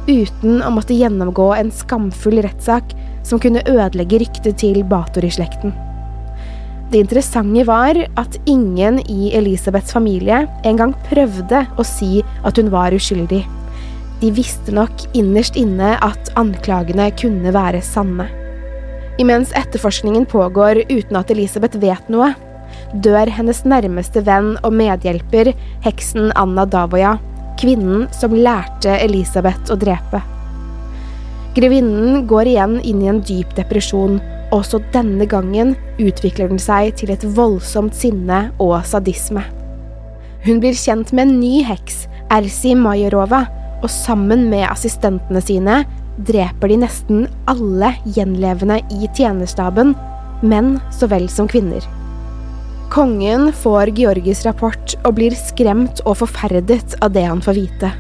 uten 0.08 0.62
å 0.62 0.72
måtte 0.74 0.98
gjennomgå 0.98 1.50
en 1.58 1.74
skamfull 1.74 2.44
rettssak 2.46 2.94
som 3.28 3.42
kunne 3.42 3.66
ødelegge 3.66 4.22
ryktet 4.22 4.62
til 4.62 4.84
Batory-slekten. 4.88 5.74
Det 6.88 7.02
interessante 7.04 7.64
var 7.68 7.98
at 8.16 8.38
ingen 8.48 9.02
i 9.12 9.34
Elisabeths 9.36 9.92
familie 9.92 10.46
engang 10.64 10.94
prøvde 11.10 11.66
å 11.76 11.84
si 11.84 12.22
at 12.48 12.56
hun 12.56 12.72
var 12.72 12.96
uskyldig. 12.96 13.42
De 14.22 14.30
visste 14.32 14.72
nok 14.72 15.04
innerst 15.18 15.60
inne 15.60 15.98
at 16.02 16.32
anklagene 16.40 17.10
kunne 17.20 17.52
være 17.52 17.84
sanne. 17.84 18.30
Imens 19.20 19.52
etterforskningen 19.58 20.26
pågår 20.32 20.86
uten 20.88 21.20
at 21.20 21.34
Elisabeth 21.34 21.78
vet 21.82 22.08
noe, 22.14 22.32
dør 22.94 23.28
hennes 23.36 23.60
nærmeste 23.68 24.24
venn 24.24 24.54
og 24.64 24.72
medhjelper, 24.80 25.52
heksen 25.84 26.32
Anna 26.40 26.64
Davoya, 26.70 27.18
kvinnen 27.60 28.08
som 28.16 28.32
lærte 28.32 28.96
Elisabeth 29.02 29.74
å 29.74 29.80
drepe. 29.82 30.24
Grevinnen 31.58 32.24
går 32.30 32.54
igjen 32.54 32.80
inn 32.86 33.04
i 33.04 33.12
en 33.12 33.24
dyp 33.26 33.56
depresjon, 33.58 34.22
også 34.56 34.80
denne 34.94 35.28
gangen 35.30 35.76
utvikler 36.00 36.50
den 36.52 36.62
seg 36.62 36.96
til 37.00 37.12
et 37.14 37.24
voldsomt 37.38 37.96
sinne 37.98 38.48
og 38.64 38.80
sadisme. 38.88 39.44
Hun 40.46 40.62
blir 40.64 40.78
kjent 40.78 41.12
med 41.12 41.28
en 41.28 41.40
ny 41.42 41.64
heks, 41.68 42.06
Ersi 42.32 42.74
Majerova, 42.78 43.46
og 43.84 43.90
sammen 43.92 44.48
med 44.52 44.66
assistentene 44.70 45.42
sine 45.44 45.82
dreper 46.28 46.72
de 46.72 46.80
nesten 46.82 47.28
alle 47.50 47.92
gjenlevende 48.16 48.80
i 48.94 49.10
tjenerstaben, 49.14 49.94
menn 50.42 50.78
så 50.94 51.10
vel 51.12 51.28
som 51.30 51.50
kvinner. 51.50 51.84
Kongen 52.94 53.52
får 53.54 53.92
Georgis 53.98 54.46
rapport 54.48 54.96
og 55.04 55.18
blir 55.18 55.36
skremt 55.36 56.00
og 56.06 56.22
forferdet 56.22 56.96
av 57.04 57.12
det 57.14 57.26
han 57.28 57.44
får 57.44 57.58
vite. 57.58 57.92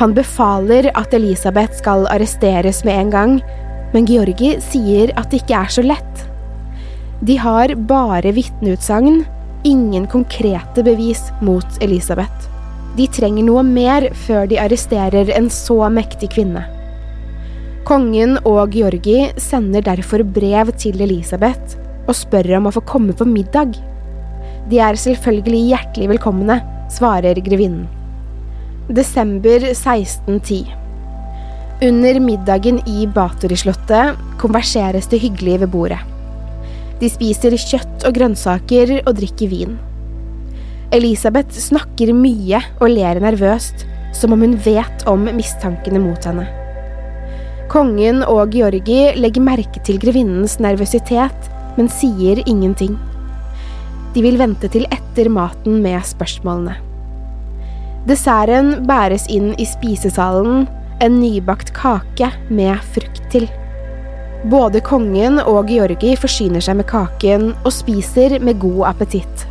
Han 0.00 0.14
befaler 0.16 0.90
at 0.98 1.14
Elisabeth 1.14 1.78
skal 1.78 2.08
arresteres 2.10 2.82
med 2.84 2.98
en 2.98 3.12
gang, 3.14 3.36
men 3.94 4.08
Georgi 4.10 4.56
sier 4.64 5.12
at 5.18 5.30
det 5.30 5.44
ikke 5.44 5.60
er 5.62 5.70
så 5.72 5.84
lett. 5.86 6.24
De 7.24 7.38
har 7.40 7.72
bare 7.88 8.34
vitneutsagn, 8.34 9.22
ingen 9.64 10.08
konkrete 10.10 10.82
bevis 10.84 11.22
mot 11.40 11.78
Elisabeth. 11.84 12.50
De 12.98 13.06
trenger 13.10 13.46
noe 13.46 13.62
mer 13.66 14.10
før 14.26 14.46
de 14.50 14.58
arresterer 14.60 15.30
en 15.34 15.48
så 15.50 15.78
mektig 15.90 16.34
kvinne. 16.34 16.66
Kongen 17.88 18.38
og 18.48 18.74
Georgi 18.74 19.30
sender 19.40 19.84
derfor 19.84 20.24
brev 20.36 20.70
til 20.80 21.02
Elisabeth 21.04 21.78
og 22.08 22.14
spør 22.16 22.56
om 22.58 22.68
å 22.68 22.74
få 22.74 22.84
komme 22.88 23.16
på 23.16 23.26
middag. 23.28 23.76
De 24.70 24.80
er 24.80 24.96
selvfølgelig 25.00 25.66
hjertelig 25.72 26.14
velkomne, 26.14 26.60
svarer 26.92 27.40
grevinnen. 27.44 27.86
Desember 28.88 29.62
1610. 29.70 30.83
Under 31.84 32.16
middagen 32.16 32.78
i 32.88 33.02
Bathory-slottet 33.12 34.20
konverseres 34.40 35.08
det 35.12 35.18
hyggelig 35.20 35.58
ved 35.60 35.68
bordet. 35.68 35.98
De 37.00 37.10
spiser 37.12 37.52
kjøtt 37.60 38.06
og 38.08 38.14
grønnsaker 38.16 38.92
og 39.02 39.10
drikker 39.18 39.50
vin. 39.50 39.74
Elisabeth 40.96 41.58
snakker 41.60 42.14
mye 42.16 42.62
og 42.78 42.88
ler 42.88 43.18
nervøst, 43.20 43.84
som 44.16 44.32
om 44.32 44.44
hun 44.46 44.54
vet 44.64 45.04
om 45.10 45.26
mistankene 45.36 46.00
mot 46.00 46.24
henne. 46.24 46.46
Kongen 47.68 48.22
og 48.22 48.54
Georgi 48.54 49.10
legger 49.18 49.44
merke 49.44 49.82
til 49.84 49.98
grevinnens 50.00 50.56
nervøsitet, 50.64 51.50
men 51.76 51.90
sier 51.92 52.40
ingenting. 52.46 52.94
De 54.14 54.22
vil 54.24 54.38
vente 54.40 54.70
til 54.72 54.86
etter 54.94 55.28
maten 55.28 55.82
med 55.84 56.00
spørsmålene. 56.06 56.78
Desserten 58.08 58.86
bæres 58.88 59.28
inn 59.32 59.52
i 59.60 59.68
spisesalen, 59.68 60.64
en 61.02 61.18
nybakt 61.20 61.72
kake 61.74 62.30
med 62.50 62.78
frukt 62.94 63.22
til. 63.32 63.48
Både 64.50 64.82
kongen 64.84 65.40
og 65.40 65.70
Georgi 65.72 66.14
forsyner 66.20 66.62
seg 66.64 66.78
med 66.78 66.88
kaken 66.90 67.50
og 67.64 67.72
spiser 67.72 68.36
med 68.44 68.60
god 68.62 68.90
appetitt. 68.92 69.46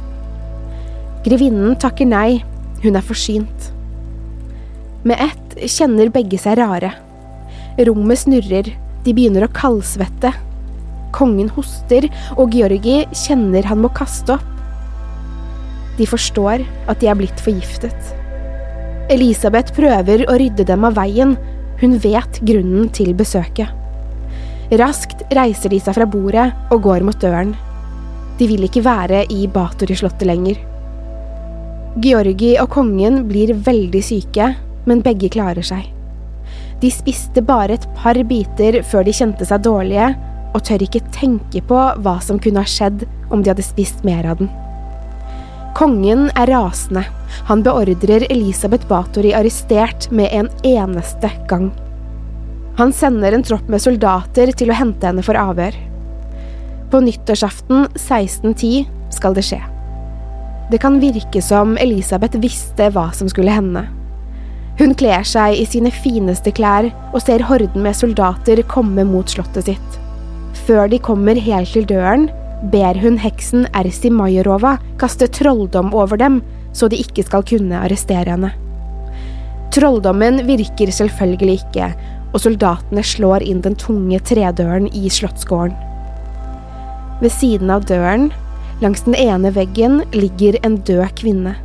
Grevinnen 1.25 1.77
takker 1.79 2.07
nei, 2.09 2.43
hun 2.83 2.99
er 2.99 3.05
forsynt. 3.05 3.69
Med 5.03 5.19
ett 5.23 5.57
kjenner 5.71 6.11
begge 6.13 6.39
seg 6.39 6.59
rare. 6.61 6.93
Rommet 7.89 8.21
snurrer, 8.21 8.69
de 9.03 9.11
begynner 9.15 9.47
å 9.47 9.53
kaldsvette. 9.55 10.31
Kongen 11.13 11.49
hoster, 11.55 12.07
og 12.37 12.53
Georgi 12.55 13.03
kjenner 13.25 13.65
han 13.67 13.81
må 13.83 13.91
kaste 13.97 14.37
opp. 14.37 14.49
De 15.97 16.07
forstår 16.09 16.63
at 16.89 17.01
de 17.01 17.09
er 17.09 17.17
blitt 17.19 17.41
forgiftet. 17.43 18.13
Elisabeth 19.11 19.73
prøver 19.75 20.23
å 20.31 20.35
rydde 20.39 20.63
dem 20.67 20.85
av 20.87 20.95
veien, 20.95 21.35
hun 21.81 21.97
vet 21.99 22.39
grunnen 22.47 22.87
til 22.95 23.11
besøket. 23.17 23.67
Raskt 24.79 25.25
reiser 25.35 25.73
de 25.73 25.79
seg 25.83 25.97
fra 25.97 26.07
bordet 26.07 26.45
og 26.71 26.85
går 26.85 27.03
mot 27.03 27.19
døren. 27.19 27.51
De 28.39 28.47
vil 28.49 28.63
ikke 28.65 28.85
være 28.85 29.25
i 29.33 29.43
Batori-slottet 29.51 30.25
lenger. 30.29 30.61
Georgi 32.01 32.55
og 32.61 32.71
kongen 32.73 33.25
blir 33.27 33.53
veldig 33.67 34.01
syke, 34.01 34.53
men 34.87 35.03
begge 35.03 35.29
klarer 35.35 35.67
seg. 35.67 35.83
De 36.81 36.89
spiste 36.91 37.43
bare 37.45 37.75
et 37.77 37.85
par 37.99 38.17
biter 38.27 38.81
før 38.87 39.05
de 39.05 39.13
kjente 39.15 39.45
seg 39.47 39.67
dårlige, 39.67 40.13
og 40.53 40.63
tør 40.63 40.83
ikke 40.85 41.03
tenke 41.13 41.61
på 41.67 41.85
hva 42.05 42.17
som 42.23 42.39
kunne 42.41 42.63
ha 42.63 42.69
skjedd 42.69 43.03
om 43.33 43.43
de 43.43 43.51
hadde 43.51 43.65
spist 43.65 44.03
mer 44.07 44.25
av 44.31 44.39
den. 44.39 44.62
Kongen 45.73 46.27
er 46.37 46.51
rasende. 46.53 47.01
Han 47.49 47.63
beordrer 47.65 48.27
Elisabeth 48.29 48.85
Bathory 48.87 49.31
arrestert 49.33 50.11
med 50.11 50.29
en 50.31 50.49
eneste 50.63 51.31
gang. 51.49 51.71
Han 52.77 52.93
sender 52.93 53.33
en 53.33 53.45
tropp 53.45 53.65
med 53.69 53.81
soldater 53.81 54.53
til 54.53 54.69
å 54.69 54.77
hente 54.77 55.09
henne 55.09 55.23
for 55.25 55.37
avhør. 55.37 55.73
På 56.93 57.01
nyttårsaften 57.01 57.87
1610 57.97 58.85
skal 59.13 59.33
det 59.33 59.45
skje. 59.49 59.59
Det 60.69 60.77
kan 60.81 61.01
virke 61.01 61.41
som 61.41 61.73
Elisabeth 61.81 62.37
visste 62.41 62.91
hva 62.93 63.09
som 63.17 63.29
skulle 63.29 63.53
hende. 63.53 63.87
Hun 64.77 64.93
kler 64.97 65.25
seg 65.25 65.57
i 65.57 65.65
sine 65.69 65.89
fineste 65.93 66.53
klær 66.53 66.91
og 67.11 67.19
ser 67.21 67.45
horden 67.49 67.81
med 67.85 67.97
soldater 67.97 68.61
komme 68.69 69.05
mot 69.09 69.29
slottet 69.29 69.69
sitt. 69.69 69.99
Før 70.69 70.85
de 70.89 71.01
kommer 71.01 71.37
helt 71.37 71.73
til 71.73 71.85
døren, 71.89 72.29
ber 72.71 72.97
hun 73.01 73.17
heksen 73.19 73.67
Ersi 73.75 74.11
Majerova 74.13 74.77
kaste 75.01 75.27
trolldom 75.27 75.91
over 75.93 76.19
dem, 76.19 76.41
så 76.73 76.87
de 76.89 76.99
ikke 77.03 77.25
skal 77.27 77.43
kunne 77.47 77.81
arrestere 77.83 78.33
henne. 78.33 78.53
Trolldommen 79.73 80.43
virker 80.47 80.91
selvfølgelig 80.93 81.63
ikke, 81.63 81.89
og 82.33 82.41
soldatene 82.43 83.03
slår 83.05 83.45
inn 83.45 83.61
den 83.65 83.75
tunge 83.79 84.19
tredøren 84.25 84.87
i 84.93 85.09
slottsgården. 85.11 85.75
Ved 87.21 87.33
siden 87.33 87.71
av 87.73 87.85
døren, 87.89 88.31
langs 88.81 89.05
den 89.05 89.15
ene 89.17 89.53
veggen, 89.55 90.01
ligger 90.13 90.57
en 90.65 90.79
død 90.85 91.13
kvinne. 91.19 91.55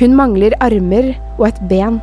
Hun 0.00 0.16
mangler 0.18 0.56
armer 0.64 1.12
og 1.36 1.46
et 1.50 1.60
ben. 1.70 2.00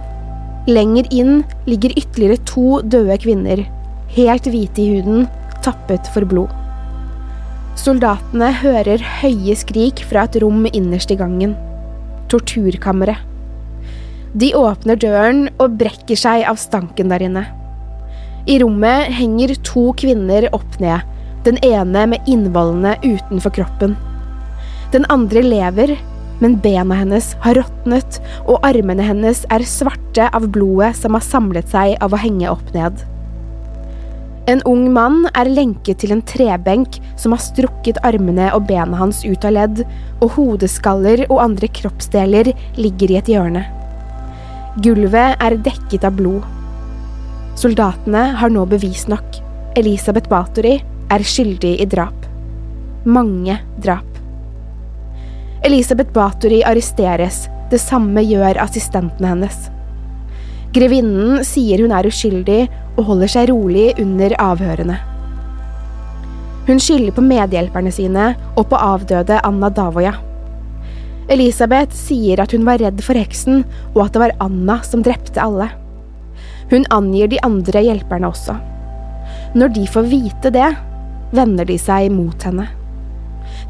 Lenger 0.69 1.07
inn 1.11 1.43
ligger 1.67 1.95
ytterligere 1.97 2.39
to 2.47 2.79
døde 2.85 3.17
kvinner, 3.23 3.63
helt 4.15 4.47
hvite 4.47 4.83
i 4.83 4.89
huden, 4.97 5.27
tappet 5.65 6.07
for 6.13 6.27
blod. 6.29 6.58
Soldatene 7.79 8.49
hører 8.59 8.99
høye 9.21 9.53
skrik 9.55 10.01
fra 10.09 10.25
et 10.27 10.35
rom 10.43 10.65
innerst 10.67 11.13
i 11.13 11.15
gangen. 11.19 11.53
Torturkammeret. 12.31 13.21
De 14.35 14.49
åpner 14.57 14.99
døren 14.99 15.45
og 15.63 15.77
brekker 15.79 16.19
seg 16.19 16.43
av 16.49 16.59
stanken 16.59 17.13
der 17.13 17.23
inne. 17.23 17.45
I 18.51 18.57
rommet 18.59 19.13
henger 19.15 19.53
to 19.63 19.85
kvinner 19.99 20.49
opp 20.55 20.75
ned, 20.83 21.05
den 21.47 21.59
ene 21.65 22.03
med 22.11 22.27
innvollene 22.27 22.97
utenfor 23.05 23.55
kroppen. 23.55 23.95
Den 24.91 25.07
andre 25.13 25.45
lever, 25.45 25.95
men 26.43 26.57
bena 26.59 26.97
hennes 26.99 27.31
har 27.45 27.61
råtnet, 27.61 28.19
og 28.43 28.59
armene 28.67 29.07
hennes 29.07 29.45
er 29.55 29.63
svarte 29.63 30.27
av 30.35 30.49
blodet 30.51 30.97
som 30.99 31.15
har 31.15 31.23
samlet 31.23 31.71
seg 31.71 31.95
av 32.03 32.11
å 32.11 32.19
henge 32.19 32.51
opp 32.51 32.75
ned. 32.75 33.05
En 34.47 34.61
ung 34.65 34.87
mann 34.93 35.25
er 35.37 35.49
lenket 35.51 35.99
til 36.01 36.13
en 36.15 36.23
trebenk 36.25 36.97
som 37.19 37.35
har 37.35 37.41
strukket 37.43 37.99
armene 38.07 38.47
og 38.55 38.65
bena 38.69 38.97
hans 39.01 39.21
ut 39.25 39.45
av 39.45 39.53
ledd, 39.57 39.83
og 40.23 40.33
hodeskaller 40.37 41.25
og 41.27 41.41
andre 41.43 41.69
kroppsdeler 41.81 42.53
ligger 42.79 43.11
i 43.11 43.19
et 43.19 43.29
hjørne. 43.33 43.65
Gulvet 44.79 45.35
er 45.43 45.57
dekket 45.65 46.05
av 46.07 46.15
blod. 46.17 46.45
Soldatene 47.59 48.29
har 48.39 48.53
nå 48.53 48.63
bevis 48.71 49.07
nok. 49.11 49.41
Elisabeth 49.77 50.29
Bathory 50.31 50.77
er 51.11 51.25
skyldig 51.25 51.75
i 51.81 51.87
drap. 51.89 52.15
Mange 53.05 53.57
drap. 53.83 54.05
Elisabeth 55.67 56.13
Bathory 56.15 56.61
arresteres, 56.63 57.47
det 57.69 57.81
samme 57.83 58.23
gjør 58.23 58.61
assistentene 58.63 59.33
hennes. 59.33 59.67
Grevinnen 60.69 61.39
sier 61.47 61.81
hun 61.81 61.93
er 61.95 62.05
uskyldig 62.05 62.67
og 62.99 63.07
holder 63.07 63.31
seg 63.33 63.47
rolig 63.49 63.87
under 64.01 64.35
avhørene. 64.37 64.99
Hun 66.67 66.81
skylder 66.83 67.15
på 67.15 67.23
medhjelperne 67.25 67.89
sine 67.93 68.25
og 68.53 68.67
på 68.69 68.77
avdøde 68.77 69.39
Anna 69.47 69.71
Davoya. 69.73 70.13
Elisabeth 71.33 71.97
sier 71.97 72.41
at 72.43 72.53
hun 72.53 72.67
var 72.67 72.77
redd 72.81 73.01
for 73.05 73.17
heksen, 73.17 73.63
og 73.95 74.03
at 74.05 74.13
det 74.13 74.21
var 74.21 74.35
Anna 74.45 74.77
som 74.85 75.01
drepte 75.05 75.41
alle. 75.41 75.71
Hun 76.69 76.85
angir 76.93 77.31
de 77.33 77.41
andre 77.45 77.81
hjelperne 77.87 78.29
også. 78.29 78.59
Når 79.57 79.73
de 79.73 79.87
får 79.89 80.09
vite 80.11 80.53
det, 80.53 80.69
vender 81.33 81.65
de 81.65 81.79
seg 81.81 82.11
mot 82.13 82.45
henne. 82.45 82.67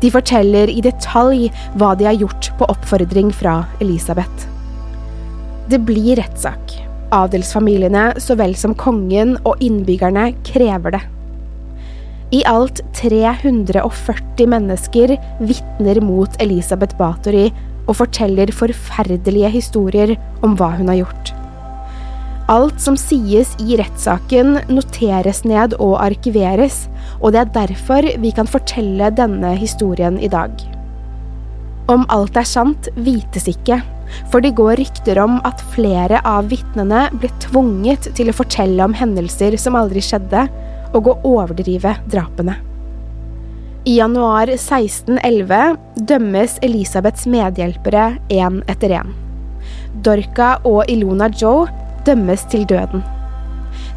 De 0.03 0.12
forteller 0.12 0.71
i 0.71 0.83
detalj 0.83 1.47
hva 1.79 1.93
de 1.95 2.07
har 2.12 2.19
gjort 2.19 2.51
på 2.59 2.67
oppfordring 2.71 3.31
fra 3.35 3.62
Elisabeth. 3.79 4.47
Det 5.71 5.79
blir 5.88 6.19
rettssak. 6.19 6.88
Adelsfamiliene 7.15 8.11
så 8.21 8.37
vel 8.39 8.53
som 8.57 8.75
kongen 8.77 9.37
og 9.43 9.61
innbyggerne 9.63 10.29
krever 10.47 10.97
det. 10.97 11.01
I 12.35 12.43
alt 12.45 12.83
340 12.93 14.49
mennesker 14.51 15.15
vitner 15.41 15.99
mot 16.05 16.35
Elisabeth 16.43 16.97
Bathory 16.99 17.47
og 17.89 17.95
forteller 18.03 18.53
forferdelige 18.53 19.49
historier 19.55 20.13
om 20.45 20.53
hva 20.59 20.75
hun 20.77 20.91
har 20.93 21.01
gjort. 21.01 21.33
Alt 22.49 22.81
som 22.81 22.95
sies 22.97 23.51
i 23.61 23.77
rettssaken, 23.77 24.55
noteres 24.73 25.43
ned 25.45 25.75
og 25.77 25.99
arkiveres, 26.01 26.87
og 27.21 27.33
det 27.33 27.43
er 27.43 27.55
derfor 27.59 28.09
vi 28.21 28.33
kan 28.33 28.49
fortelle 28.49 29.11
denne 29.13 29.53
historien 29.57 30.17
i 30.21 30.29
dag. 30.33 30.53
Om 31.89 32.04
alt 32.13 32.38
er 32.38 32.45
sant, 32.45 32.89
vites 33.02 33.47
ikke, 33.49 33.80
for 34.30 34.45
det 34.45 34.54
går 34.58 34.78
rykter 34.78 35.17
om 35.23 35.39
at 35.47 35.62
flere 35.73 36.19
av 36.28 36.52
vitnene 36.52 37.08
ble 37.17 37.32
tvunget 37.41 38.12
til 38.17 38.30
å 38.30 38.36
fortelle 38.38 38.86
om 38.86 38.93
hendelser 38.93 39.58
som 39.58 39.78
aldri 39.80 40.04
skjedde, 40.06 40.45
og 40.93 41.10
å 41.10 41.17
overdrive 41.32 41.95
drapene. 42.10 42.60
I 43.89 43.95
januar 43.97 44.52
1611 44.54 45.78
dømmes 46.10 46.58
Elisabeths 46.65 47.25
medhjelpere 47.30 48.12
én 48.30 48.62
etter 48.69 48.93
én. 48.99 49.13
Dorka 50.06 50.58
og 50.69 50.84
Ilona 50.91 51.30
Joe 51.34 51.65
dømmes 52.06 52.45
til 52.54 52.67
døden. 52.69 53.02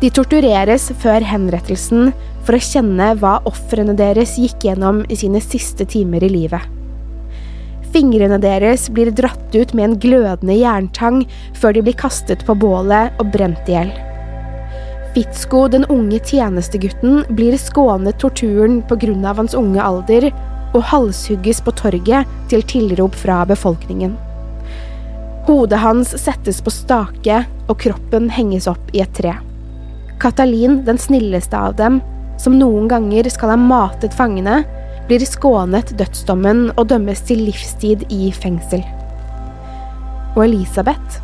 De 0.00 0.08
tortureres 0.12 0.88
før 1.02 1.24
henrettelsen 1.26 2.12
for 2.46 2.56
å 2.56 2.62
kjenne 2.72 3.12
hva 3.20 3.40
ofrene 3.48 3.96
deres 3.98 4.38
gikk 4.40 4.68
gjennom 4.68 5.04
i 5.12 5.18
sine 5.18 5.42
siste 5.44 5.84
timer 5.88 6.24
i 6.24 6.32
livet. 6.40 6.81
Fingrene 7.92 8.38
deres 8.40 8.86
blir 8.88 9.10
dratt 9.12 9.52
ut 9.52 9.74
med 9.76 9.84
en 9.84 9.98
glødende 10.00 10.56
jerntang 10.56 11.22
før 11.60 11.76
de 11.76 11.82
blir 11.84 11.98
kastet 12.00 12.44
på 12.48 12.56
bålet 12.56 13.12
og 13.20 13.28
brent 13.34 13.68
i 13.68 13.76
hjel. 13.76 13.92
Fitzko, 15.12 15.66
den 15.68 15.84
unge 15.92 16.22
tjenestegutten, 16.24 17.26
blir 17.36 17.58
skånet 17.60 18.16
torturen 18.22 18.80
av 19.28 19.36
hans 19.36 19.52
unge 19.54 19.82
alder 19.82 20.30
og 20.72 20.86
halshugges 20.88 21.60
på 21.60 21.74
torget 21.76 22.28
til 22.48 22.62
tilrop 22.64 23.14
fra 23.14 23.42
befolkningen. 23.44 24.16
Hodet 25.44 25.82
hans 25.82 26.14
settes 26.16 26.62
på 26.62 26.70
stake, 26.70 27.42
og 27.68 27.78
kroppen 27.82 28.30
henges 28.30 28.68
opp 28.70 28.92
i 28.94 29.02
et 29.02 29.12
tre. 29.12 29.34
Katalin, 30.22 30.84
den 30.86 30.96
snilleste 30.98 31.58
av 31.58 31.76
dem, 31.76 32.00
som 32.38 32.56
noen 32.56 32.88
ganger 32.88 33.28
skal 33.28 33.52
ha 33.52 33.58
matet 33.58 34.14
fangene, 34.14 34.62
blir 35.12 35.28
skånet 35.28 35.90
dødsdommen 36.00 36.70
og 36.72 36.86
dømmes 36.88 37.20
til 37.28 37.42
livstid 37.44 38.06
i 38.08 38.30
fengsel. 38.32 38.80
Og 40.32 40.46
Elisabeth? 40.46 41.18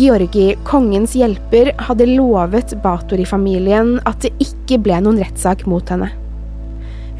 Georgi, 0.00 0.54
kongens 0.64 1.12
hjelper, 1.18 1.74
hadde 1.76 2.06
lovet 2.08 2.72
Batori-familien 2.80 3.98
at 4.08 4.24
det 4.24 4.32
ikke 4.40 4.78
ble 4.86 4.96
noen 5.04 5.20
rettssak 5.20 5.66
mot 5.68 5.92
henne. 5.92 6.08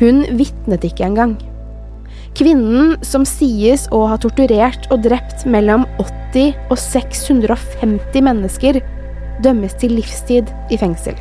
Hun 0.01 0.23
vitnet 0.39 0.87
ikke 0.89 1.11
engang. 1.11 1.37
Kvinnen, 2.39 2.95
som 3.05 3.27
sies 3.29 3.85
å 3.93 4.07
ha 4.09 4.17
torturert 4.23 4.89
og 4.89 5.05
drept 5.05 5.45
mellom 5.45 5.85
80 6.01 6.55
og 6.71 6.79
650 6.81 8.25
mennesker, 8.25 8.81
dømmes 9.45 9.77
til 9.83 9.99
livstid 9.99 10.49
i 10.73 10.81
fengsel. 10.81 11.19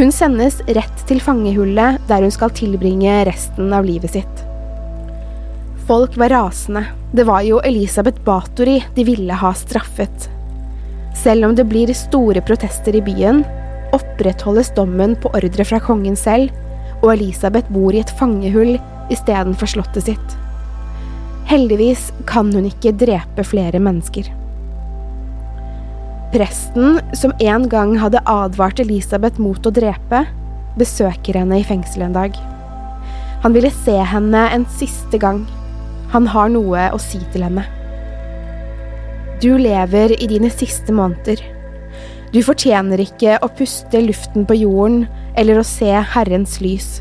Hun 0.00 0.08
sendes 0.16 0.54
rett 0.64 1.02
til 1.04 1.18
fangehullet, 1.20 1.98
der 2.08 2.22
hun 2.24 2.32
skal 2.32 2.54
tilbringe 2.56 3.18
resten 3.28 3.66
av 3.76 3.84
livet 3.84 4.14
sitt. 4.14 4.38
Folk 5.84 6.16
var 6.16 6.32
rasende. 6.32 6.86
Det 7.12 7.26
var 7.28 7.44
jo 7.44 7.58
Elisabeth 7.68 8.22
Bathory 8.24 8.78
de 8.96 9.04
ville 9.04 9.36
ha 9.36 9.50
straffet. 9.52 10.24
Selv 11.20 11.50
om 11.50 11.58
det 11.58 11.68
blir 11.68 11.92
store 11.92 12.40
protester 12.40 12.96
i 12.96 13.04
byen, 13.04 13.44
opprettholdes 13.92 14.72
dommen 14.72 15.18
på 15.20 15.34
ordre 15.36 15.68
fra 15.68 15.82
kongen 15.84 16.16
selv, 16.16 16.48
og 17.02 17.12
Elisabeth 17.18 17.68
bor 17.68 17.92
i 17.92 18.00
et 18.00 18.16
fangehull 18.16 18.78
istedenfor 19.12 19.68
slottet 19.68 20.08
sitt. 20.08 20.36
Heldigvis 21.52 22.08
kan 22.30 22.48
hun 22.56 22.72
ikke 22.72 22.96
drepe 22.96 23.44
flere 23.44 23.84
mennesker. 23.84 24.32
Presten, 26.30 27.00
som 27.12 27.32
en 27.42 27.64
gang 27.68 27.96
hadde 27.98 28.22
advart 28.30 28.78
Elisabeth 28.78 29.40
mot 29.42 29.64
å 29.66 29.72
drepe, 29.74 30.22
besøker 30.78 31.40
henne 31.40 31.58
i 31.58 31.66
fengselet 31.66 32.06
en 32.06 32.14
dag. 32.14 32.36
Han 33.42 33.56
ville 33.56 33.72
se 33.74 33.96
henne 34.12 34.44
en 34.54 34.66
siste 34.78 35.18
gang. 35.18 35.42
Han 36.14 36.28
har 36.30 36.52
noe 36.52 36.86
å 36.94 37.00
si 37.02 37.18
til 37.34 37.42
henne. 37.48 37.64
Du 39.42 39.56
lever 39.58 40.14
i 40.20 40.28
dine 40.30 40.52
siste 40.54 40.94
måneder. 40.94 41.42
Du 42.30 42.38
fortjener 42.46 43.02
ikke 43.02 43.38
å 43.42 43.50
puste 43.58 44.02
luften 44.04 44.46
på 44.46 44.60
jorden 44.60 45.06
eller 45.40 45.58
å 45.58 45.66
se 45.66 45.90
Herrens 46.14 46.60
lys. 46.62 47.00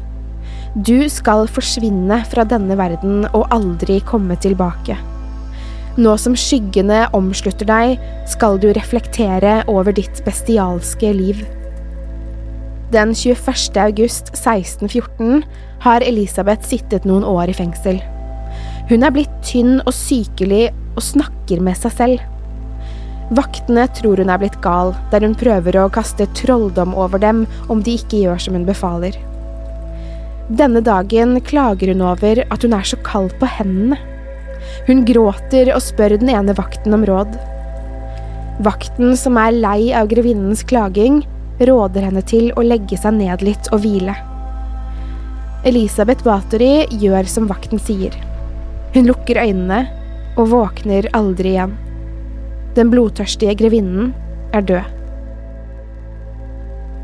Du 0.74 1.06
skal 1.12 1.46
forsvinne 1.50 2.24
fra 2.32 2.48
denne 2.50 2.78
verden 2.80 3.28
og 3.30 3.46
aldri 3.54 4.00
komme 4.10 4.40
tilbake. 4.42 4.98
Nå 6.00 6.14
som 6.16 6.36
skyggene 6.38 7.02
omslutter 7.18 7.68
deg, 7.68 7.98
skal 8.32 8.56
du 8.62 8.70
reflektere 8.72 9.58
over 9.68 9.92
ditt 9.92 10.22
bestialske 10.24 11.10
liv. 11.12 11.42
Den 12.94 13.12
21. 13.12 13.76
august 13.84 14.32
1614 14.32 15.44
har 15.84 16.06
Elisabeth 16.08 16.64
sittet 16.70 17.04
noen 17.10 17.26
år 17.28 17.52
i 17.52 17.56
fengsel. 17.58 18.00
Hun 18.88 19.04
er 19.04 19.12
blitt 19.12 19.34
tynn 19.44 19.82
og 19.84 19.92
sykelig 19.94 20.70
og 20.96 21.04
snakker 21.04 21.60
med 21.68 21.76
seg 21.82 21.94
selv. 21.98 22.24
Vaktene 23.36 23.84
tror 24.00 24.24
hun 24.24 24.32
er 24.32 24.40
blitt 24.40 24.56
gal, 24.64 24.94
der 25.12 25.26
hun 25.28 25.36
prøver 25.38 25.82
å 25.82 25.90
kaste 25.94 26.30
trolldom 26.40 26.96
over 26.96 27.20
dem 27.20 27.44
om 27.68 27.84
de 27.84 27.98
ikke 28.00 28.24
gjør 28.24 28.40
som 28.46 28.56
hun 28.56 28.64
befaler. 28.70 29.20
Denne 30.48 30.80
dagen 30.82 31.36
klager 31.46 31.92
hun 31.92 32.08
over 32.08 32.40
at 32.48 32.64
hun 32.64 32.74
er 32.80 32.88
så 32.88 32.98
kald 33.04 33.36
på 33.44 33.52
hendene. 33.60 34.00
Hun 34.88 35.04
gråter 35.06 35.74
og 35.76 35.84
spør 35.84 36.18
den 36.22 36.32
ene 36.34 36.56
vakten 36.58 36.96
om 36.96 37.04
råd. 37.08 37.36
Vakten, 38.64 39.14
som 39.18 39.38
er 39.40 39.56
lei 39.56 39.92
av 39.96 40.10
grevinnens 40.12 40.64
klaging, 40.68 41.22
råder 41.60 42.08
henne 42.08 42.24
til 42.28 42.50
å 42.56 42.64
legge 42.64 42.98
seg 43.00 43.18
ned 43.20 43.44
litt 43.46 43.70
og 43.76 43.84
hvile. 43.84 44.16
Elisabeth 45.68 46.24
Bathory 46.24 46.86
gjør 47.02 47.28
som 47.28 47.50
vakten 47.50 47.82
sier. 47.84 48.16
Hun 48.96 49.10
lukker 49.10 49.40
øynene 49.42 49.84
og 50.40 50.54
våkner 50.54 51.10
aldri 51.18 51.54
igjen. 51.58 51.76
Den 52.78 52.92
blodtørstige 52.94 53.58
grevinnen 53.60 54.14
er 54.56 54.64
død. 54.64 54.96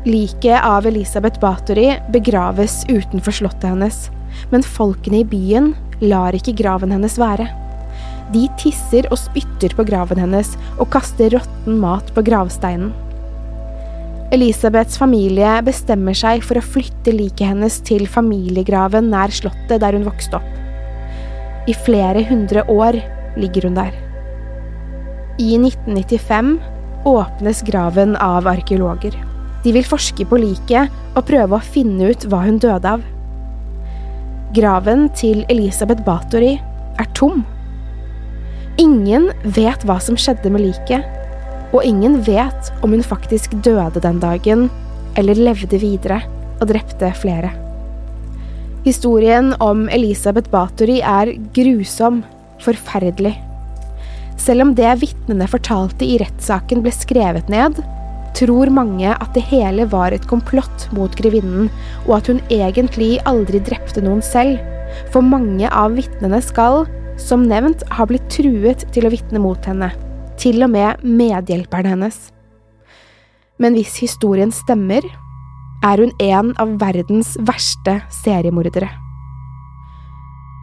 Liket 0.06 0.62
av 0.62 0.86
Elisabeth 0.86 1.40
Bathory 1.42 1.96
begraves 2.14 2.84
utenfor 2.86 3.34
slottet 3.34 3.66
hennes, 3.72 4.06
men 4.52 4.62
folkene 4.62 5.24
i 5.24 5.26
byen 5.26 5.72
lar 6.04 6.36
ikke 6.36 6.54
graven 6.56 6.94
hennes 6.94 7.18
være. 7.18 7.48
De 8.34 8.46
tisser 8.58 9.06
og 9.12 9.20
spytter 9.20 9.74
på 9.76 9.84
graven 9.86 10.18
hennes 10.18 10.54
og 10.76 10.88
kaster 10.94 11.30
råtten 11.36 11.78
mat 11.82 12.08
på 12.14 12.24
gravsteinen. 12.26 12.90
Elisabeths 14.34 14.98
familie 14.98 15.52
bestemmer 15.62 16.16
seg 16.18 16.42
for 16.42 16.58
å 16.58 16.64
flytte 16.64 17.14
liket 17.14 17.52
hennes 17.52 17.78
til 17.86 18.08
familiegraven 18.10 19.06
nær 19.12 19.30
slottet 19.30 19.78
der 19.84 19.94
hun 19.94 20.08
vokste 20.08 20.40
opp. 20.40 20.48
I 21.70 21.74
flere 21.86 22.24
hundre 22.26 22.64
år 22.70 22.98
ligger 23.38 23.68
hun 23.68 23.78
der. 23.78 23.94
I 25.38 25.54
1995 25.60 26.56
åpnes 27.06 27.62
graven 27.62 28.16
av 28.18 28.48
arkeologer. 28.50 29.14
De 29.62 29.72
vil 29.74 29.86
forske 29.86 30.26
på 30.26 30.38
liket 30.42 30.90
og 31.14 31.26
prøve 31.28 31.58
å 31.58 31.68
finne 31.74 32.10
ut 32.10 32.26
hva 32.30 32.42
hun 32.46 32.58
døde 32.62 32.96
av. 32.96 33.04
Graven 34.56 35.06
til 35.18 35.44
Elisabeth 35.52 36.02
Bathory 36.06 36.56
er 36.98 37.14
tom. 37.18 37.44
Ingen 38.76 39.30
vet 39.56 39.84
hva 39.88 39.96
som 40.04 40.18
skjedde 40.20 40.50
med 40.52 40.66
liket, 40.66 41.04
og 41.72 41.84
ingen 41.84 42.18
vet 42.26 42.68
om 42.84 42.92
hun 42.92 43.04
faktisk 43.04 43.54
døde 43.64 44.02
den 44.04 44.18
dagen, 44.20 44.66
eller 45.16 45.38
levde 45.38 45.78
videre 45.80 46.18
og 46.60 46.68
drepte 46.68 47.08
flere. 47.16 47.54
Historien 48.84 49.54
om 49.64 49.86
Elisabeth 49.88 50.52
Bathory 50.52 50.98
er 51.00 51.32
grusom, 51.56 52.20
forferdelig. 52.60 53.32
Selv 54.36 54.66
om 54.66 54.74
det 54.76 54.92
vitnene 55.00 55.48
fortalte 55.48 56.04
i 56.04 56.18
rettssaken 56.20 56.84
ble 56.84 56.92
skrevet 56.92 57.48
ned, 57.48 57.80
tror 58.36 58.68
mange 58.68 59.08
at 59.08 59.32
det 59.32 59.46
hele 59.48 59.88
var 59.88 60.12
et 60.12 60.28
komplott 60.28 60.84
mot 60.92 61.16
grevinnen, 61.16 61.72
og 62.04 62.18
at 62.20 62.28
hun 62.28 62.44
egentlig 62.52 63.16
aldri 63.24 63.64
drepte 63.64 64.04
noen 64.04 64.20
selv, 64.20 64.60
for 65.16 65.24
mange 65.24 65.72
av 65.72 65.96
vitnene 65.96 66.44
skal, 66.44 66.84
som 67.20 67.46
nevnt, 67.48 67.82
har 67.90 68.08
blitt 68.10 68.28
truet 68.32 68.86
til 68.94 69.06
å 69.06 69.12
vitne 69.12 69.40
mot 69.42 69.68
henne, 69.68 69.90
til 70.40 70.62
og 70.64 70.72
med 70.74 71.04
medhjelperen 71.04 71.94
hennes. 71.94 72.18
Men 73.62 73.76
hvis 73.76 73.96
historien 74.02 74.52
stemmer, 74.52 75.04
er 75.84 76.02
hun 76.02 76.12
en 76.22 76.52
av 76.60 76.76
verdens 76.80 77.34
verste 77.48 77.98
seriemordere. 78.22 78.88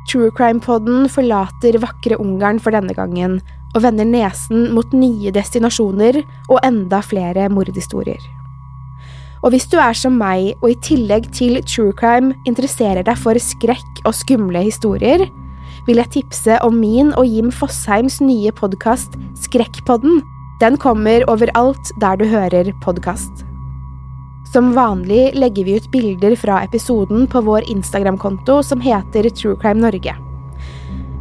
True 0.10 0.34
Crime-podden 0.36 1.08
forlater 1.12 1.80
vakre 1.80 2.20
Ungarn 2.20 2.60
for 2.62 2.76
denne 2.76 2.94
gangen, 2.98 3.39
og 3.74 3.82
vender 3.86 4.06
nesen 4.06 4.68
mot 4.76 4.92
nye 4.94 5.32
destinasjoner 5.34 6.20
og 6.52 6.60
enda 6.62 7.00
flere 7.02 7.48
mordhistorier. 7.50 8.22
Og 9.44 9.52
hvis 9.52 9.66
du 9.68 9.76
er 9.82 9.96
som 9.98 10.16
meg 10.16 10.54
og 10.62 10.70
i 10.72 10.80
tillegg 10.86 11.26
til 11.36 11.58
true 11.68 11.92
crime 12.00 12.32
interesserer 12.48 13.04
deg 13.04 13.18
for 13.20 13.36
skrekk 13.42 14.04
og 14.06 14.16
skumle 14.16 14.62
historier, 14.63 15.26
vil 15.88 16.00
jeg 16.00 16.12
tipse 16.17 16.58
om 16.63 16.78
min 16.80 17.12
og 17.19 17.28
Jim 17.28 17.50
Fosheims 17.52 18.19
nye 18.24 18.52
podkast 18.56 19.17
Skrekkpodden. 19.43 20.22
Den 20.62 20.78
kommer 20.80 21.26
overalt 21.32 21.91
der 22.00 22.19
du 22.19 22.26
hører 22.30 22.72
podkast. 22.84 23.43
Som 24.54 24.72
vanlig 24.78 25.34
legger 25.36 25.67
vi 25.67 25.78
ut 25.80 25.89
bilder 25.91 26.36
fra 26.39 26.62
episoden 26.63 27.26
på 27.28 27.41
vår 27.43 27.67
Instagram-konto 27.74 28.62
som 28.63 28.84
heter 28.84 29.28
True 29.34 29.58
Crime 29.60 29.82
Norge. 29.82 30.15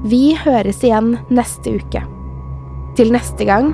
Vi 0.05 0.35
høres 0.37 0.83
igjen 0.85 1.17
neste 1.33 1.79
uke. 1.81 2.05
Til 2.99 3.15
neste 3.15 3.49
gang, 3.49 3.73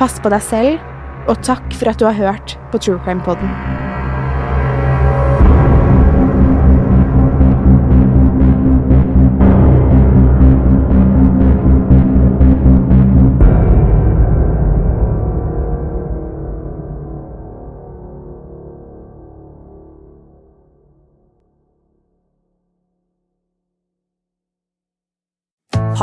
pass 0.00 0.18
på 0.22 0.32
deg 0.32 0.42
selv, 0.46 0.92
og 1.28 1.40
takk 1.44 1.66
for 1.76 1.92
at 1.92 2.00
du 2.00 2.08
har 2.08 2.16
hørt 2.16 2.58
på 2.72 2.80
True 2.80 3.02
Crime-podden. 3.04 3.83